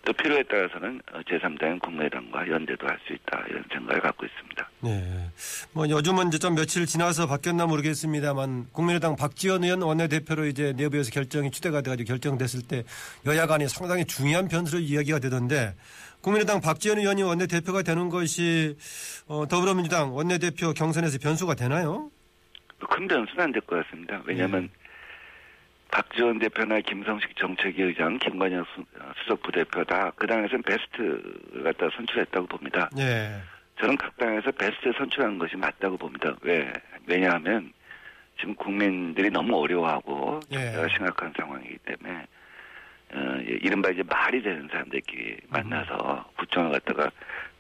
또 0.04 0.12
필요에 0.14 0.42
따라서는 0.44 1.00
어, 1.12 1.20
제3당인 1.20 1.78
국민의당과 1.80 2.48
연대도 2.48 2.86
할 2.86 2.98
수 3.06 3.12
있다 3.12 3.44
이런 3.48 3.62
생각을 3.70 4.00
갖고 4.00 4.24
있습니다. 4.26 4.70
예. 4.86 5.30
뭐 5.72 5.88
요즘은 5.88 6.28
이제 6.28 6.38
좀 6.38 6.54
며칠 6.54 6.86
지나서 6.86 7.26
바뀌었나 7.26 7.66
모르겠습니다만 7.66 8.68
국민의당 8.72 9.16
박지원 9.16 9.62
의원 9.64 9.82
원내대표로 9.82 10.46
이제 10.46 10.72
내부에서 10.76 11.10
결정이 11.10 11.50
추대가 11.50 11.82
돼가지고 11.82 12.06
결정됐을 12.08 12.62
때 12.66 12.84
여야 13.26 13.46
간에 13.46 13.68
상당히 13.68 14.04
중요한 14.06 14.48
변수로 14.48 14.80
이야기가 14.80 15.18
되던데 15.18 15.74
국민의당 16.22 16.60
박지원 16.60 16.98
의원이 16.98 17.22
원내대표가 17.22 17.82
되는 17.82 18.08
것이 18.08 18.76
어, 19.28 19.46
더불어민주당 19.48 20.14
원내대표 20.14 20.72
경선에서 20.72 21.18
변수가 21.18 21.54
되나요? 21.54 22.10
큰 22.88 23.06
변수는 23.06 23.44
안 23.44 23.52
될 23.52 23.60
것 23.66 23.84
같습니다. 23.84 24.22
왜냐하면 24.24 24.70
박지원 25.90 26.38
대표나 26.38 26.80
김성식 26.80 27.36
정책위 27.36 27.82
의장, 27.82 28.18
김관영 28.18 28.64
수- 28.74 28.80
어, 29.00 29.12
수석 29.22 29.42
부대표 29.42 29.82
다 29.84 30.12
그 30.16 30.26
당에서는 30.26 30.62
베스트를 30.62 31.62
갖다 31.64 31.88
선출했다고 31.96 32.46
봅니다. 32.46 32.88
예. 32.98 33.40
저는 33.78 33.96
각 33.96 34.16
당에서 34.16 34.50
베스트 34.52 34.92
선출한 34.96 35.38
것이 35.38 35.56
맞다고 35.56 35.96
봅니다. 35.96 36.34
왜? 36.42 36.72
왜냐하면 37.06 37.72
지금 38.38 38.54
국민들이 38.54 39.30
너무 39.30 39.56
어려워하고 39.60 40.40
예. 40.52 40.72
심각한 40.96 41.32
상황이기 41.36 41.78
때문에 41.78 42.26
어, 43.12 43.38
예, 43.40 43.58
이른바 43.62 43.90
이제 43.90 44.02
말이 44.04 44.40
되는 44.40 44.68
사람들끼리 44.68 45.38
만나서 45.48 46.30
국정을 46.36 46.70
갖다가 46.72 47.10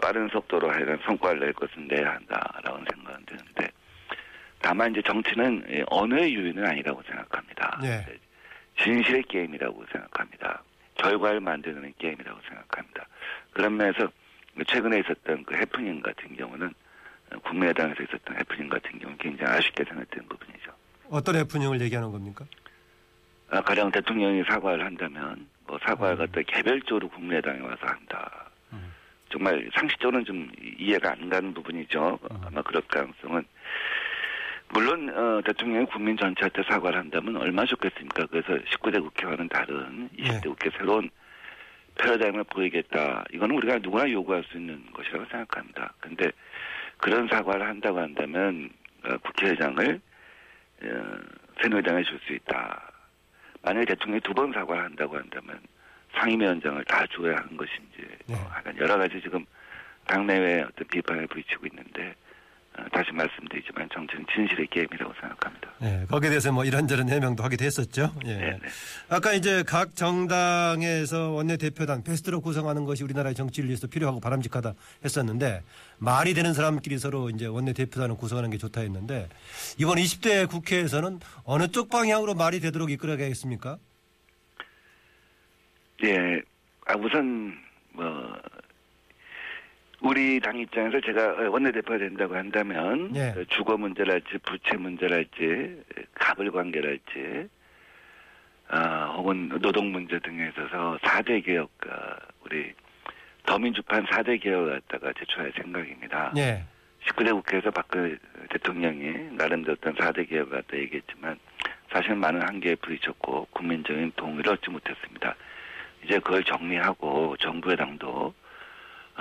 빠른 0.00 0.28
속도로 0.28 0.70
하여간 0.70 0.98
성과를 1.04 1.40
낼 1.40 1.52
것은 1.54 1.88
내야 1.88 2.12
한다라고 2.12 2.78
생각은 2.94 3.24
드는데 3.26 3.68
다만 4.60 4.92
이제 4.92 5.02
정치는 5.02 5.64
예, 5.70 5.84
언어의 5.88 6.34
유인은 6.34 6.66
아니라고 6.66 7.02
생각합니다. 7.02 7.80
예. 7.84 8.06
진실의 8.82 9.22
게임이라고 9.24 9.84
생각합니다. 9.90 10.62
결과를 10.96 11.40
만드는 11.40 11.94
게임이라고 11.98 12.40
생각합니다. 12.46 13.06
그런 13.52 13.76
면에서 13.76 14.08
최근에 14.66 15.00
있었던 15.00 15.44
그 15.44 15.54
해프닝 15.54 16.00
같은 16.02 16.36
경우는 16.36 16.72
어, 17.32 17.38
국민의당에서 17.38 18.02
있었던 18.02 18.36
해프닝 18.36 18.68
같은 18.68 18.98
경우는 18.98 19.18
굉장히 19.18 19.52
아쉽게 19.52 19.84
생각되는 19.84 20.28
부분이죠. 20.28 20.72
어떤 21.08 21.36
해프닝을 21.36 21.80
얘기하는 21.80 22.10
겁니까? 22.12 22.44
아, 23.50 23.60
가령 23.62 23.90
대통령이 23.90 24.44
사과를 24.44 24.84
한다면 24.84 25.46
뭐 25.66 25.78
사과를 25.82 26.18
갖다 26.18 26.40
개별적으로 26.46 27.08
국민의당에 27.08 27.60
와서 27.60 27.78
한다. 27.82 28.50
정말 29.30 29.70
상식적으로는 29.74 30.24
좀 30.24 30.50
이해가 30.78 31.12
안 31.12 31.28
가는 31.28 31.54
부분이죠. 31.54 32.18
아마 32.44 32.62
그럴 32.62 32.82
가능성은 32.88 33.44
물론 34.72 35.08
어, 35.10 35.40
대통령이 35.44 35.86
국민 35.86 36.16
전체한테 36.16 36.62
사과를 36.62 36.98
한다면 36.98 37.36
얼마나 37.36 37.66
좋겠습니까? 37.66 38.26
그래서 38.26 38.48
19대 38.64 39.00
국회와는 39.02 39.48
다른 39.48 40.08
20대 40.16 40.42
네. 40.42 40.48
국회 40.48 40.70
새로운 40.70 41.10
패러다임을 41.98 42.44
보이겠다. 42.44 43.24
이거는 43.32 43.56
우리가 43.56 43.78
누구나 43.78 44.10
요구할 44.10 44.44
수 44.44 44.56
있는 44.56 44.82
것이라고 44.92 45.24
생각합니다. 45.26 45.92
근데 46.00 46.30
그런 46.98 47.26
사과를 47.28 47.66
한다고 47.66 47.98
한다면 47.98 48.70
어, 49.04 49.16
국회의장을 49.18 50.00
어, 50.84 51.18
새누리당에 51.60 52.02
줄 52.04 52.18
수 52.26 52.32
있다. 52.32 52.92
만약에 53.62 53.86
대통령이 53.86 54.20
두 54.22 54.32
번 54.32 54.52
사과를 54.52 54.84
한다고 54.84 55.16
한다면 55.16 55.58
상임위원장을 56.14 56.82
다 56.84 57.04
줘야 57.10 57.36
하는 57.36 57.56
것인지 57.56 57.98
네. 58.26 58.34
뭐 58.34 58.38
하여간 58.50 58.76
여러 58.78 58.96
가지 58.96 59.20
지금 59.20 59.44
당내외 60.06 60.62
어떤 60.62 60.86
비판을 60.88 61.26
부딪히고 61.26 61.66
있는데 61.66 62.08
어, 62.08 62.29
다시 62.92 63.10
말씀드리지만 63.12 63.88
정치는 63.92 64.24
진실의 64.32 64.66
게임이라고 64.68 65.12
생각합니다. 65.20 65.70
예, 65.82 66.06
거기에 66.08 66.30
대해서 66.30 66.52
뭐 66.52 66.64
이런저런 66.64 67.08
해명도 67.08 67.42
하기도 67.42 67.64
했었죠. 67.64 68.12
예. 68.24 68.34
네, 68.34 68.50
네. 68.50 68.58
아까 69.08 69.32
이제 69.32 69.62
각 69.64 69.96
정당에서 69.96 71.30
원내대표단 71.30 72.04
베스트로 72.04 72.40
구성하는 72.40 72.84
것이 72.84 73.02
우리나라의 73.04 73.34
정치를 73.34 73.68
위해서 73.68 73.86
필요하고 73.86 74.20
바람직하다 74.20 74.74
했었는데 75.04 75.62
말이 75.98 76.32
되는 76.32 76.54
사람끼리 76.54 76.98
서로 76.98 77.28
이제 77.30 77.46
원내대표단을 77.46 78.16
구성하는 78.16 78.50
게 78.50 78.58
좋다 78.58 78.80
했는데 78.82 79.28
이번 79.78 79.96
20대 79.98 80.48
국회에서는 80.48 81.20
어느 81.44 81.68
쪽 81.68 81.90
방향으로 81.90 82.34
말이 82.34 82.60
되도록 82.60 82.90
이끌어가겠습니까? 82.90 83.78
예, 86.04 86.40
아, 86.86 86.94
우선 86.96 87.58
뭐 87.92 88.04
우리 90.02 90.40
당 90.40 90.58
입장에서 90.58 91.00
제가 91.00 91.50
원내대표가 91.50 91.98
된다고 91.98 92.34
한다면 92.34 93.12
예. 93.14 93.32
그 93.34 93.46
주거 93.48 93.76
문제랄지 93.76 94.38
부채 94.44 94.76
문제랄지 94.76 95.82
갑을 96.14 96.50
관계랄지 96.50 97.48
아, 98.68 99.12
혹은 99.16 99.48
노동 99.60 99.92
문제 99.92 100.18
등에 100.20 100.48
있어서 100.48 100.96
4대 101.02 101.44
개혁 101.44 101.70
아, 101.88 102.16
우리 102.44 102.72
더민주판 103.44 104.06
4대 104.06 104.40
개혁을 104.40 104.80
갖다가 104.80 105.12
제출할 105.18 105.52
생각입니다. 105.56 106.32
예. 106.36 106.64
19대 107.06 107.32
국회에서 107.32 107.70
박근혜 107.70 108.16
대통령이 108.50 109.36
나름대로 109.36 109.76
어떤 109.78 109.94
4대 109.94 110.28
개혁을 110.28 110.62
갖다 110.62 110.78
얘기했지만 110.78 111.38
사실 111.92 112.14
많은 112.14 112.40
한계에 112.42 112.76
부딪혔고 112.76 113.48
국민적인 113.50 114.12
동의를 114.16 114.52
얻지 114.52 114.70
못했습니다. 114.70 115.34
이제 116.04 116.18
그걸 116.20 116.44
정리하고 116.44 117.36
정부의 117.38 117.76
당도 117.76 118.08
어, 118.08 118.34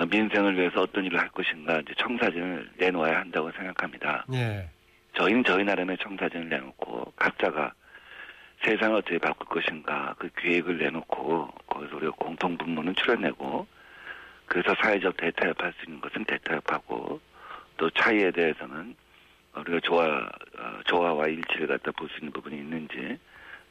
민생을 0.06 0.56
위해서 0.56 0.82
어떤 0.82 1.04
일을 1.04 1.18
할 1.18 1.28
것인가 1.30 1.80
이제 1.80 1.92
청사진을 1.98 2.70
내놓아야 2.76 3.20
한다고 3.20 3.50
생각합니다. 3.52 4.24
예. 4.32 4.68
저희는 5.14 5.44
저희 5.44 5.64
나름의 5.64 5.98
청사진을 5.98 6.48
내놓고 6.48 7.12
각자가 7.16 7.72
세상을 8.64 8.96
어떻게 8.96 9.18
바꿀 9.18 9.46
것인가 9.48 10.14
그 10.18 10.28
계획을 10.36 10.78
내놓고 10.78 11.48
거기서 11.66 11.96
우리가 11.96 12.12
공통 12.12 12.56
분모는 12.58 12.94
출연내고 12.94 13.66
그래서 14.46 14.74
사회적 14.82 15.16
대타협할 15.16 15.72
수 15.78 15.86
있는 15.86 16.00
것은 16.00 16.24
대타협하고 16.24 17.20
또 17.76 17.90
차이에 17.90 18.30
대해서는 18.30 18.94
우리가 19.56 19.80
조화 19.80 20.28
어, 20.58 20.80
조화와 20.86 21.26
일치를 21.26 21.66
갖다 21.66 21.90
볼 21.92 22.08
수 22.10 22.18
있는 22.18 22.32
부분이 22.32 22.56
있는지 22.56 23.18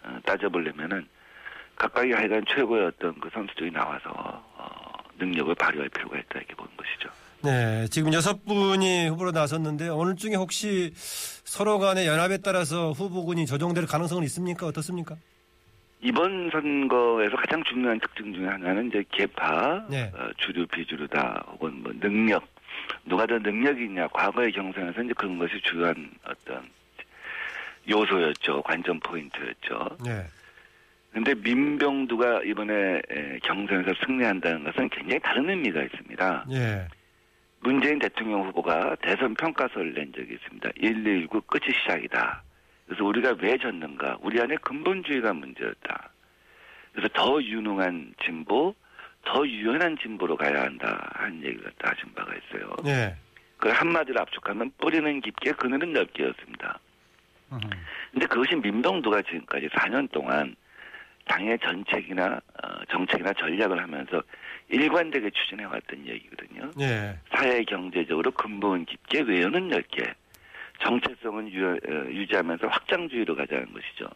어, 0.03 0.19
따져보려면은 0.25 1.07
각각이 1.75 2.11
하여간 2.11 2.43
최고의 2.47 2.87
어떤 2.87 3.17
그 3.19 3.29
선수들이 3.29 3.71
나와서 3.71 4.09
어, 4.15 4.48
능력을 5.19 5.53
발휘할 5.55 5.89
필요가 5.89 6.17
있다 6.17 6.39
이렇게 6.39 6.55
보는 6.55 6.71
것이죠. 6.75 7.09
네, 7.41 7.87
지금 7.89 8.13
여섯 8.13 8.43
분이 8.45 9.07
후보로 9.09 9.31
나섰는데 9.31 9.89
오늘 9.89 10.15
중에 10.15 10.35
혹시 10.35 10.91
서로 10.95 11.79
간의 11.79 12.05
연합에 12.07 12.37
따라서 12.37 12.91
후보군이 12.91 13.45
조정될 13.45 13.85
가능성은 13.85 14.23
있습니까? 14.25 14.67
어떻습니까? 14.67 15.15
이번 16.01 16.49
선거에서 16.51 17.35
가장 17.35 17.63
중요한 17.63 17.99
특징 17.99 18.33
중에 18.33 18.47
하나는 18.47 18.87
이제 18.87 19.03
개파, 19.11 19.85
네. 19.89 20.11
어, 20.15 20.29
주류 20.37 20.65
비주류다 20.67 21.45
혹은 21.51 21.83
뭐 21.83 21.91
능력 21.99 22.45
누가 23.05 23.25
더 23.25 23.37
능력이 23.37 23.83
있냐 23.85 24.07
과거의 24.07 24.51
경선에서 24.51 25.01
이제 25.03 25.13
그런 25.13 25.37
것이 25.37 25.61
주요한 25.63 26.09
어떤 26.23 26.69
요소였죠 27.89 28.61
관전 28.63 28.99
포인트였죠. 29.01 29.97
네. 30.05 30.25
근데 31.11 31.33
민병두가 31.33 32.43
이번에 32.43 33.01
에, 33.09 33.39
경선에서 33.43 33.93
승리한다는 34.05 34.63
것은 34.63 34.89
굉장히 34.89 35.19
다른 35.19 35.49
의미가 35.49 35.81
있습니다. 35.83 36.45
예. 36.51 36.87
문재인 37.61 37.99
대통령 37.99 38.47
후보가 38.47 38.95
대선 39.01 39.33
평가서를 39.33 39.93
낸 39.93 40.13
적이 40.13 40.33
있습니다. 40.35 40.69
119 40.79 41.41
끝이 41.41 41.73
시작이다. 41.81 42.43
그래서 42.85 43.03
우리가 43.03 43.35
왜 43.39 43.57
졌는가? 43.57 44.17
우리 44.21 44.39
안에 44.39 44.55
근본주의가 44.57 45.33
문제였다. 45.33 46.09
그래서 46.93 47.09
더 47.13 47.41
유능한 47.41 48.13
진보, 48.23 48.73
더 49.25 49.45
유연한 49.45 49.97
진보로 49.97 50.37
가야 50.37 50.63
한다. 50.63 51.09
하는 51.13 51.43
얘기를 51.43 51.63
갖다 51.63 51.91
하신 51.91 52.13
바가 52.13 52.33
있어요. 52.35 52.75
예. 52.85 53.15
그걸 53.57 53.73
한마디로 53.73 54.21
압축하면 54.21 54.71
뿌리는 54.77 55.21
깊게 55.21 55.51
그늘은 55.53 55.91
넓게였습니다. 55.91 56.79
근데 58.11 58.25
그것이 58.27 58.55
민병두가 58.55 59.21
지금까지 59.23 59.67
4년 59.67 60.09
동안 60.11 60.55
당의 61.29 61.57
정책이나 61.59 62.41
어, 62.63 62.67
정책이나 62.89 63.31
전략을 63.33 63.81
하면서 63.81 64.21
일관되게 64.67 65.29
추진해 65.29 65.63
왔던 65.65 66.05
얘기거든요. 66.07 66.71
예. 66.81 67.17
사회 67.31 67.63
경제적으로 67.63 68.31
근본 68.31 68.85
깊게 68.85 69.21
외연은 69.21 69.69
넓게 69.69 70.13
정체성은 70.81 71.53
유, 71.53 71.67
어, 71.67 72.09
유지하면서 72.09 72.67
확장주의로 72.67 73.35
가자는 73.35 73.71
것이죠. 73.71 74.09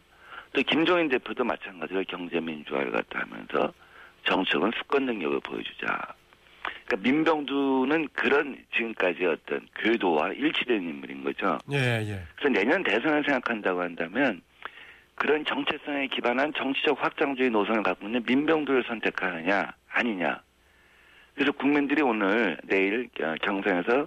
또 0.52 0.62
김종인 0.62 1.08
대표도 1.08 1.44
마찬가지로 1.44 2.04
경제민주화를 2.08 2.90
갖다 2.90 3.20
하면서 3.20 3.72
정책은 4.24 4.72
수권 4.76 5.06
능력을 5.06 5.40
보여주자. 5.40 6.14
그러니까 6.86 7.08
민병두는 7.08 8.08
그런 8.12 8.58
지금까지 8.74 9.24
어떤 9.26 9.66
궤도와 9.76 10.32
일치된 10.32 10.82
인물인 10.82 11.22
거죠. 11.22 11.58
예, 11.72 12.02
예. 12.06 12.22
그래서 12.36 12.52
내년 12.52 12.82
대선을 12.82 13.22
생각한다고 13.24 13.82
한다면 13.82 14.42
그런 15.14 15.44
정체성에 15.44 16.08
기반한 16.08 16.52
정치적 16.54 17.02
확장주의 17.02 17.50
노선을 17.50 17.82
갖고 17.82 18.06
있는 18.06 18.22
민병두를 18.26 18.84
선택하느냐 18.84 19.72
아니냐. 19.88 20.42
그래서 21.34 21.52
국민들이 21.52 22.02
오늘 22.02 22.58
내일 22.64 23.08
어, 23.20 23.34
경선에서 23.42 24.06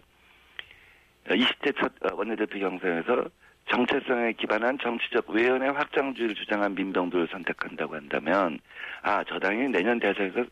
20대 1.27 1.75
첫 1.79 1.91
어, 2.03 2.15
원내대표 2.15 2.59
경선에서 2.59 3.25
정체성에 3.69 4.33
기반한 4.33 4.77
정치적 4.79 5.29
외연의 5.29 5.71
확장주의를 5.73 6.35
주장한 6.35 6.75
민병두를 6.75 7.27
선택한다고 7.31 7.95
한다면 7.95 8.59
아 9.01 9.23
저 9.27 9.39
당이 9.39 9.67
내년 9.69 9.99
대선에서 9.99 10.45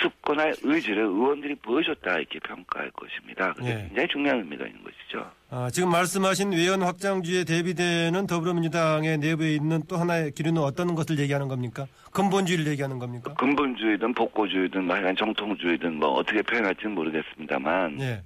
수권할 0.00 0.54
의지를 0.62 1.04
의원들이 1.04 1.54
보여줬다 1.56 2.18
이렇게 2.18 2.38
평가할 2.40 2.90
것입니다. 2.90 3.54
예. 3.62 3.86
굉장히 3.88 4.08
중요한 4.08 4.38
의미가 4.40 4.66
있는 4.66 4.82
것이죠. 4.82 5.30
아, 5.50 5.70
지금 5.70 5.90
말씀하신 5.90 6.52
외연 6.52 6.82
확장주의에 6.82 7.44
대비되는 7.44 8.26
더불어민주당의 8.26 9.18
내부에 9.18 9.54
있는 9.54 9.82
또 9.88 9.96
하나의 9.96 10.32
기류는 10.32 10.60
어떤 10.60 10.94
것을 10.94 11.18
얘기하는 11.20 11.46
겁니까? 11.48 11.86
근본주의를 12.12 12.66
얘기하는 12.72 12.98
겁니까? 12.98 13.34
근본주의든 13.34 14.14
복고주의든 14.14 14.84
뭐 14.84 14.96
하여간 14.96 15.16
정통주의든 15.16 15.94
뭐 15.94 16.08
어떻게 16.10 16.42
표현할지는 16.42 16.94
모르겠습니다만 16.94 18.00
예. 18.00 18.22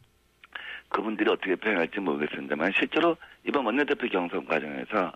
그분들이 0.89 1.31
어떻게 1.31 1.55
표현할지 1.55 2.01
모르겠습니다만 2.01 2.73
실제로 2.77 3.17
이번 3.47 3.67
원내대표 3.67 4.09
경선 4.09 4.47
과정에서 4.47 5.13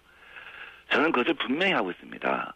저는 0.90 1.12
그것을 1.12 1.34
분명히 1.34 1.72
하고 1.72 1.90
있습니다. 1.90 2.54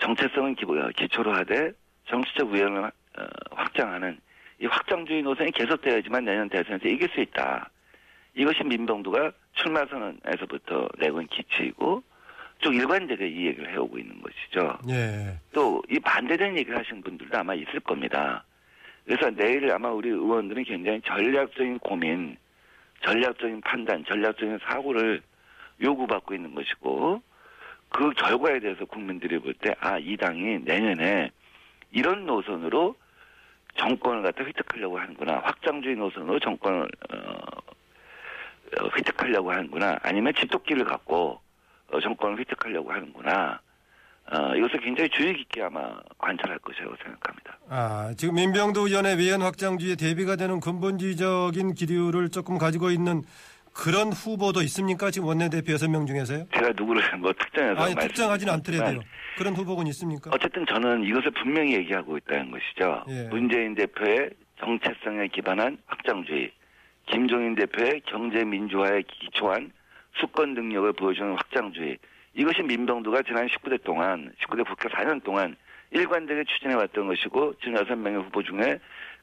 정체성은 0.00 0.54
기, 0.54 0.64
기초로 0.96 1.34
하되 1.34 1.72
정치적 2.08 2.52
우연을 2.52 2.92
어, 3.18 3.26
확장하는 3.50 4.18
이 4.60 4.66
확장주의 4.66 5.22
노선이 5.22 5.52
계속되어야지만 5.52 6.24
내년 6.24 6.48
대선에서 6.48 6.88
이길 6.88 7.08
수 7.10 7.20
있다. 7.20 7.70
이것이 8.34 8.62
민병두가 8.64 9.32
출마 9.54 9.84
선언에서부터 9.86 10.88
내건 10.98 11.26
기치이고 11.28 12.02
쭉 12.60 12.74
일관되게 12.74 13.28
이 13.28 13.46
얘기를 13.46 13.70
해오고 13.72 13.98
있는 13.98 14.20
것이죠. 14.20 14.78
예. 14.90 15.36
또이 15.52 15.98
반대되는 16.02 16.56
얘기를 16.56 16.76
하시는 16.78 17.02
분들도 17.02 17.36
아마 17.38 17.54
있을 17.54 17.80
겁니다. 17.80 18.44
그래서 19.04 19.30
내일 19.30 19.70
아마 19.72 19.90
우리 19.90 20.08
의원들은 20.10 20.64
굉장히 20.64 21.00
전략적인 21.02 21.78
고민, 21.78 22.36
전략적인 23.04 23.60
판단, 23.62 24.04
전략적인 24.06 24.58
사고를 24.68 25.22
요구받고 25.82 26.34
있는 26.34 26.54
것이고 26.54 27.22
그 27.90 28.10
결과에 28.10 28.58
대해서 28.60 28.84
국민들이 28.84 29.38
볼 29.38 29.54
때 29.54 29.72
아 29.80 29.98
이 29.98 30.16
당이 30.16 30.58
내년에 30.64 31.30
이런 31.92 32.26
노선으로 32.26 32.96
정권을 33.78 34.22
갖다 34.22 34.44
획득하려고 34.44 34.98
하는구나. 34.98 35.40
확장주의 35.44 35.96
노선으로 35.96 36.38
정권을 36.40 36.82
어, 36.82 37.16
어, 38.80 38.88
획득하려고 38.96 39.50
하는구나. 39.50 39.98
아니면 40.02 40.32
집도끼를 40.38 40.84
갖고 40.84 41.40
어, 41.90 42.00
정권을 42.00 42.38
획득하려고 42.38 42.92
하는구나. 42.92 43.60
어, 44.30 44.54
이것을 44.54 44.80
굉장히 44.80 45.08
주의 45.08 45.34
깊게 45.34 45.62
아마 45.62 45.98
관찰할 46.18 46.58
것이라고 46.58 46.94
생각합니다. 47.02 47.58
아, 47.70 48.12
지금 48.16 48.34
민병도 48.34 48.86
의원의 48.86 49.16
외연 49.16 49.40
확장주의에 49.40 49.96
대비가 49.96 50.36
되는 50.36 50.60
근본주의적인 50.60 51.72
기류를 51.72 52.28
조금 52.28 52.58
가지고 52.58 52.90
있는 52.90 53.22
그런 53.78 54.12
후보도 54.12 54.60
있습니까? 54.62 55.08
지금 55.12 55.28
원내대표 55.28 55.72
여섯 55.72 55.88
명 55.88 56.04
중에서요? 56.04 56.46
제가 56.52 56.72
누구를 56.76 57.00
뭐 57.18 57.32
특정해서 57.32 57.80
아니, 57.80 57.94
특정하지는 57.94 58.50
말씀드리지만 58.50 58.88
않더라도요. 58.88 59.08
그런 59.36 59.54
후보군 59.54 59.86
있습니까? 59.88 60.30
어쨌든 60.34 60.66
저는 60.66 61.04
이것을 61.04 61.30
분명히 61.30 61.74
얘기하고 61.74 62.16
있다는 62.18 62.50
것이죠. 62.50 63.04
예. 63.08 63.28
문재인 63.28 63.76
대표의 63.76 64.30
정체성에 64.58 65.28
기반한 65.28 65.78
확장주의, 65.86 66.50
김종인 67.06 67.54
대표의 67.54 68.02
경제 68.06 68.44
민주화에 68.44 69.02
기초한 69.02 69.70
수권 70.20 70.54
능력을 70.54 70.92
보여주는 70.94 71.32
확장주의. 71.36 71.98
이것이 72.34 72.62
민병두가 72.62 73.22
지난 73.22 73.46
19대 73.46 73.84
동안, 73.84 74.32
19대 74.42 74.66
국회 74.66 74.88
4년 74.88 75.22
동안 75.22 75.56
일관되게 75.92 76.44
추진해왔던 76.44 77.06
것이고 77.06 77.54
지금 77.60 77.76
여섯 77.76 77.94
명의 77.94 78.22
후보 78.22 78.42
중에 78.42 78.78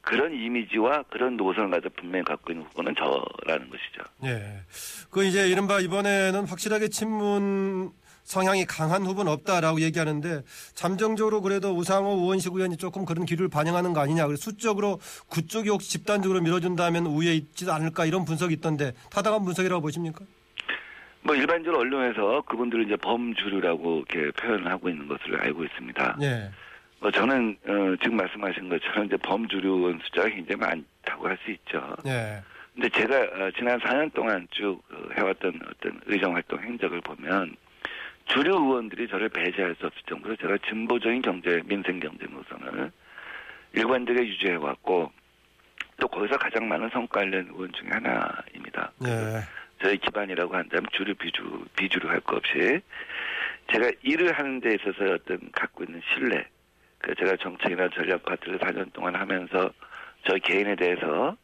그런 0.06 0.34
이미지와 0.34 1.04
그런 1.10 1.36
노선을 1.36 1.72
가지고 1.72 1.94
분명히 1.96 2.24
갖고 2.24 2.54
있는 2.54 2.66
후보는 2.68 2.94
저라는 2.96 3.70
것이죠. 3.70 4.04
예. 4.26 4.62
그 5.10 5.26
이제 5.26 5.50
이른바 5.50 5.80
이번에는 5.80 6.46
확실하게 6.46 6.90
친문 6.90 7.92
성향이 8.24 8.66
강한 8.66 9.04
후보는 9.04 9.32
없다라고 9.32 9.82
얘기하는데 9.82 10.42
잠정적으로 10.74 11.42
그래도 11.42 11.76
우상호 11.76 12.14
우원식 12.14 12.54
의원이 12.54 12.78
조금 12.78 13.06
그런 13.06 13.26
기류를 13.26 13.50
반영하는 13.50 13.94
거 13.94 14.02
아니냐. 14.02 14.28
그래서 14.28 14.42
수적으로 14.42 15.00
그쪽이 15.32 15.70
혹시 15.70 15.92
집단적으로 15.92 16.42
밀어준다면 16.42 17.08
우위에 17.08 17.34
있지도 17.34 17.74
않을까 17.74 18.06
이런 18.06 18.26
분석이 18.26 18.54
있던데 18.56 18.94
타당한 19.10 19.44
분석이라고 19.44 19.82
보십니까? 19.82 20.24
뭐 21.22 21.36
일반적으로 21.36 21.80
언론에서 21.82 22.44
그분들을 22.48 22.86
이제 22.86 22.96
범주류라고 22.98 24.04
이렇게 24.08 24.32
표현을 24.32 24.72
하고 24.72 24.90
있는 24.90 25.08
것을 25.08 25.42
알고 25.42 25.64
있습니다. 25.64 26.18
예. 26.22 26.52
뭐 27.06 27.12
저는 27.12 27.56
어, 27.68 27.96
지금 28.02 28.18
말씀하신 28.18 28.68
것처럼 28.68 29.06
이제 29.06 29.16
범주류 29.18 29.72
의원 29.72 30.00
숫자가 30.06 30.28
굉장히 30.28 30.60
많다고 30.60 31.28
할 31.28 31.38
수 31.46 31.52
있죠. 31.52 31.96
예. 32.08 32.42
근데 32.74 32.90
제가 32.90 33.16
어, 33.20 33.52
지난 33.56 33.80
4년 33.80 34.12
동안 34.16 34.48
쭉 34.50 34.82
어, 34.92 35.10
해왔던 35.16 35.60
어떤 35.70 36.02
의정 36.08 36.34
활동 36.34 36.60
행적을 36.64 37.02
보면 37.02 37.56
주류 38.26 38.56
의원들이 38.56 39.08
저를 39.08 39.30
배제할 39.30 39.76
수 39.76 39.86
없을 39.86 40.02
정도로 40.08 40.36
제가 40.38 40.58
진보적인 40.68 41.22
경제, 41.22 41.62
민생 41.66 42.00
경제 42.00 42.26
노선을 42.26 42.92
일관되게 43.74 44.26
유지해 44.26 44.56
왔고 44.56 45.12
또 46.00 46.08
거기서 46.08 46.38
가장 46.40 46.68
많은 46.68 46.90
성과를 46.90 47.30
낸 47.30 47.48
의원 47.54 47.72
중에 47.74 47.88
하나입니다. 47.92 48.92
예. 49.06 49.42
저희 49.80 49.96
기반이라고 50.00 50.56
한다면 50.56 50.88
주류 50.92 51.14
비주 51.14 51.66
비주류 51.78 52.10
할 52.10 52.20
것 52.22 52.38
없이 52.38 52.80
제가 53.72 53.92
일을 54.02 54.32
하는 54.34 54.60
데 54.60 54.74
있어서 54.74 55.14
어떤 55.14 55.38
갖고 55.52 55.84
있는 55.84 56.02
신뢰 56.12 56.44
그 56.44 56.55
제가 57.20 57.36
정책이나 57.42 57.88
전략 57.94 58.24
파트를 58.24 58.58
4년 58.60 58.92
동안 58.94 59.16
하면서 59.16 59.70
저 60.28 60.36
개인에 60.44 60.76
대해서 60.76 61.36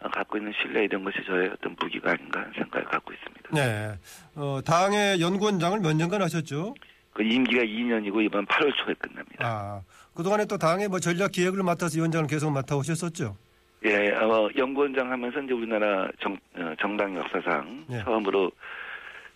어, 0.00 0.08
갖고 0.10 0.36
있는 0.38 0.52
신뢰 0.60 0.84
이런 0.84 1.02
것이 1.02 1.18
저의 1.26 1.48
어떤 1.48 1.74
무기가 1.80 2.12
아닌가 2.12 2.40
하는 2.40 2.52
생각을 2.54 2.86
갖고 2.86 3.12
있습니다. 3.12 3.50
네. 3.52 3.94
어, 4.36 4.60
당의 4.64 5.20
연구원장을 5.20 5.80
몇 5.80 5.94
년간 5.96 6.22
하셨죠? 6.22 6.74
그 7.14 7.22
임기가 7.22 7.62
2년이고 7.64 8.24
이번 8.24 8.46
8월 8.46 8.72
초에 8.76 8.94
끝납니다. 8.94 9.44
아. 9.44 9.82
그동안에 10.14 10.44
또 10.44 10.56
당의 10.58 10.88
뭐 10.88 11.00
전략 11.00 11.32
기획을 11.32 11.62
맡아서 11.64 11.96
위원장을 11.96 12.26
계속 12.28 12.50
맡아오셨었죠? 12.52 13.36
예, 13.84 14.10
어, 14.10 14.48
연구원장 14.56 15.10
하면서 15.10 15.40
이제 15.40 15.52
우리나라 15.52 16.08
정, 16.20 16.36
어, 16.56 16.74
정당 16.80 17.16
역사상 17.16 17.86
예. 17.90 18.02
처음으로 18.04 18.50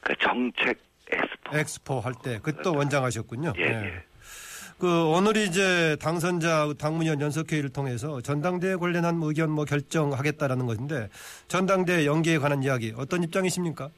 그 0.01 0.15
정책 0.17 0.79
엑스포. 1.11 1.57
엑스포 1.57 2.01
할 2.01 2.13
때 2.23 2.39
그때 2.43 2.63
또 2.63 2.75
원장 2.75 3.05
하셨군요. 3.05 3.53
예, 3.57 3.65
네. 3.65 3.85
예. 3.87 4.03
그 4.83 5.05
오늘이 5.07 5.45
이제 5.45 5.95
당선자 6.03 6.67
당문위원 6.77 7.21
연석회의를 7.21 7.71
통해서 7.71 8.21
전당대에 8.21 8.75
관련한 8.75 9.17
뭐 9.17 9.29
의견 9.29 9.49
뭐 9.49 9.65
결정하겠다라는 9.65 10.67
것인데 10.67 11.09
전당대 11.47 12.05
연기에 12.05 12.39
관한 12.39 12.65
이야기 12.65 12.93
어떤 12.97 13.23
입장이십니까? 13.23 13.91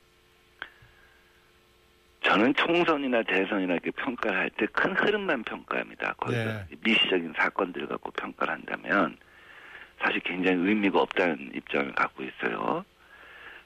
저는 2.22 2.52
총선이나 2.52 3.22
대선이나 3.22 3.72
이렇게 3.72 3.90
평가를 3.92 4.38
할 4.38 4.50
때 4.58 4.66
큰 4.66 4.92
흐름만 4.94 5.42
평가합니다. 5.44 6.16
거기서 6.18 6.44
네. 6.44 6.66
미시적인 6.84 7.32
사건들을 7.34 7.86
갖고 7.88 8.10
평가를 8.10 8.52
한다면 8.52 9.16
사실 10.02 10.20
굉장히 10.20 10.68
의미가 10.68 11.00
없다는 11.00 11.52
입장을 11.54 11.94
갖고 11.94 12.24
있어요. 12.24 12.84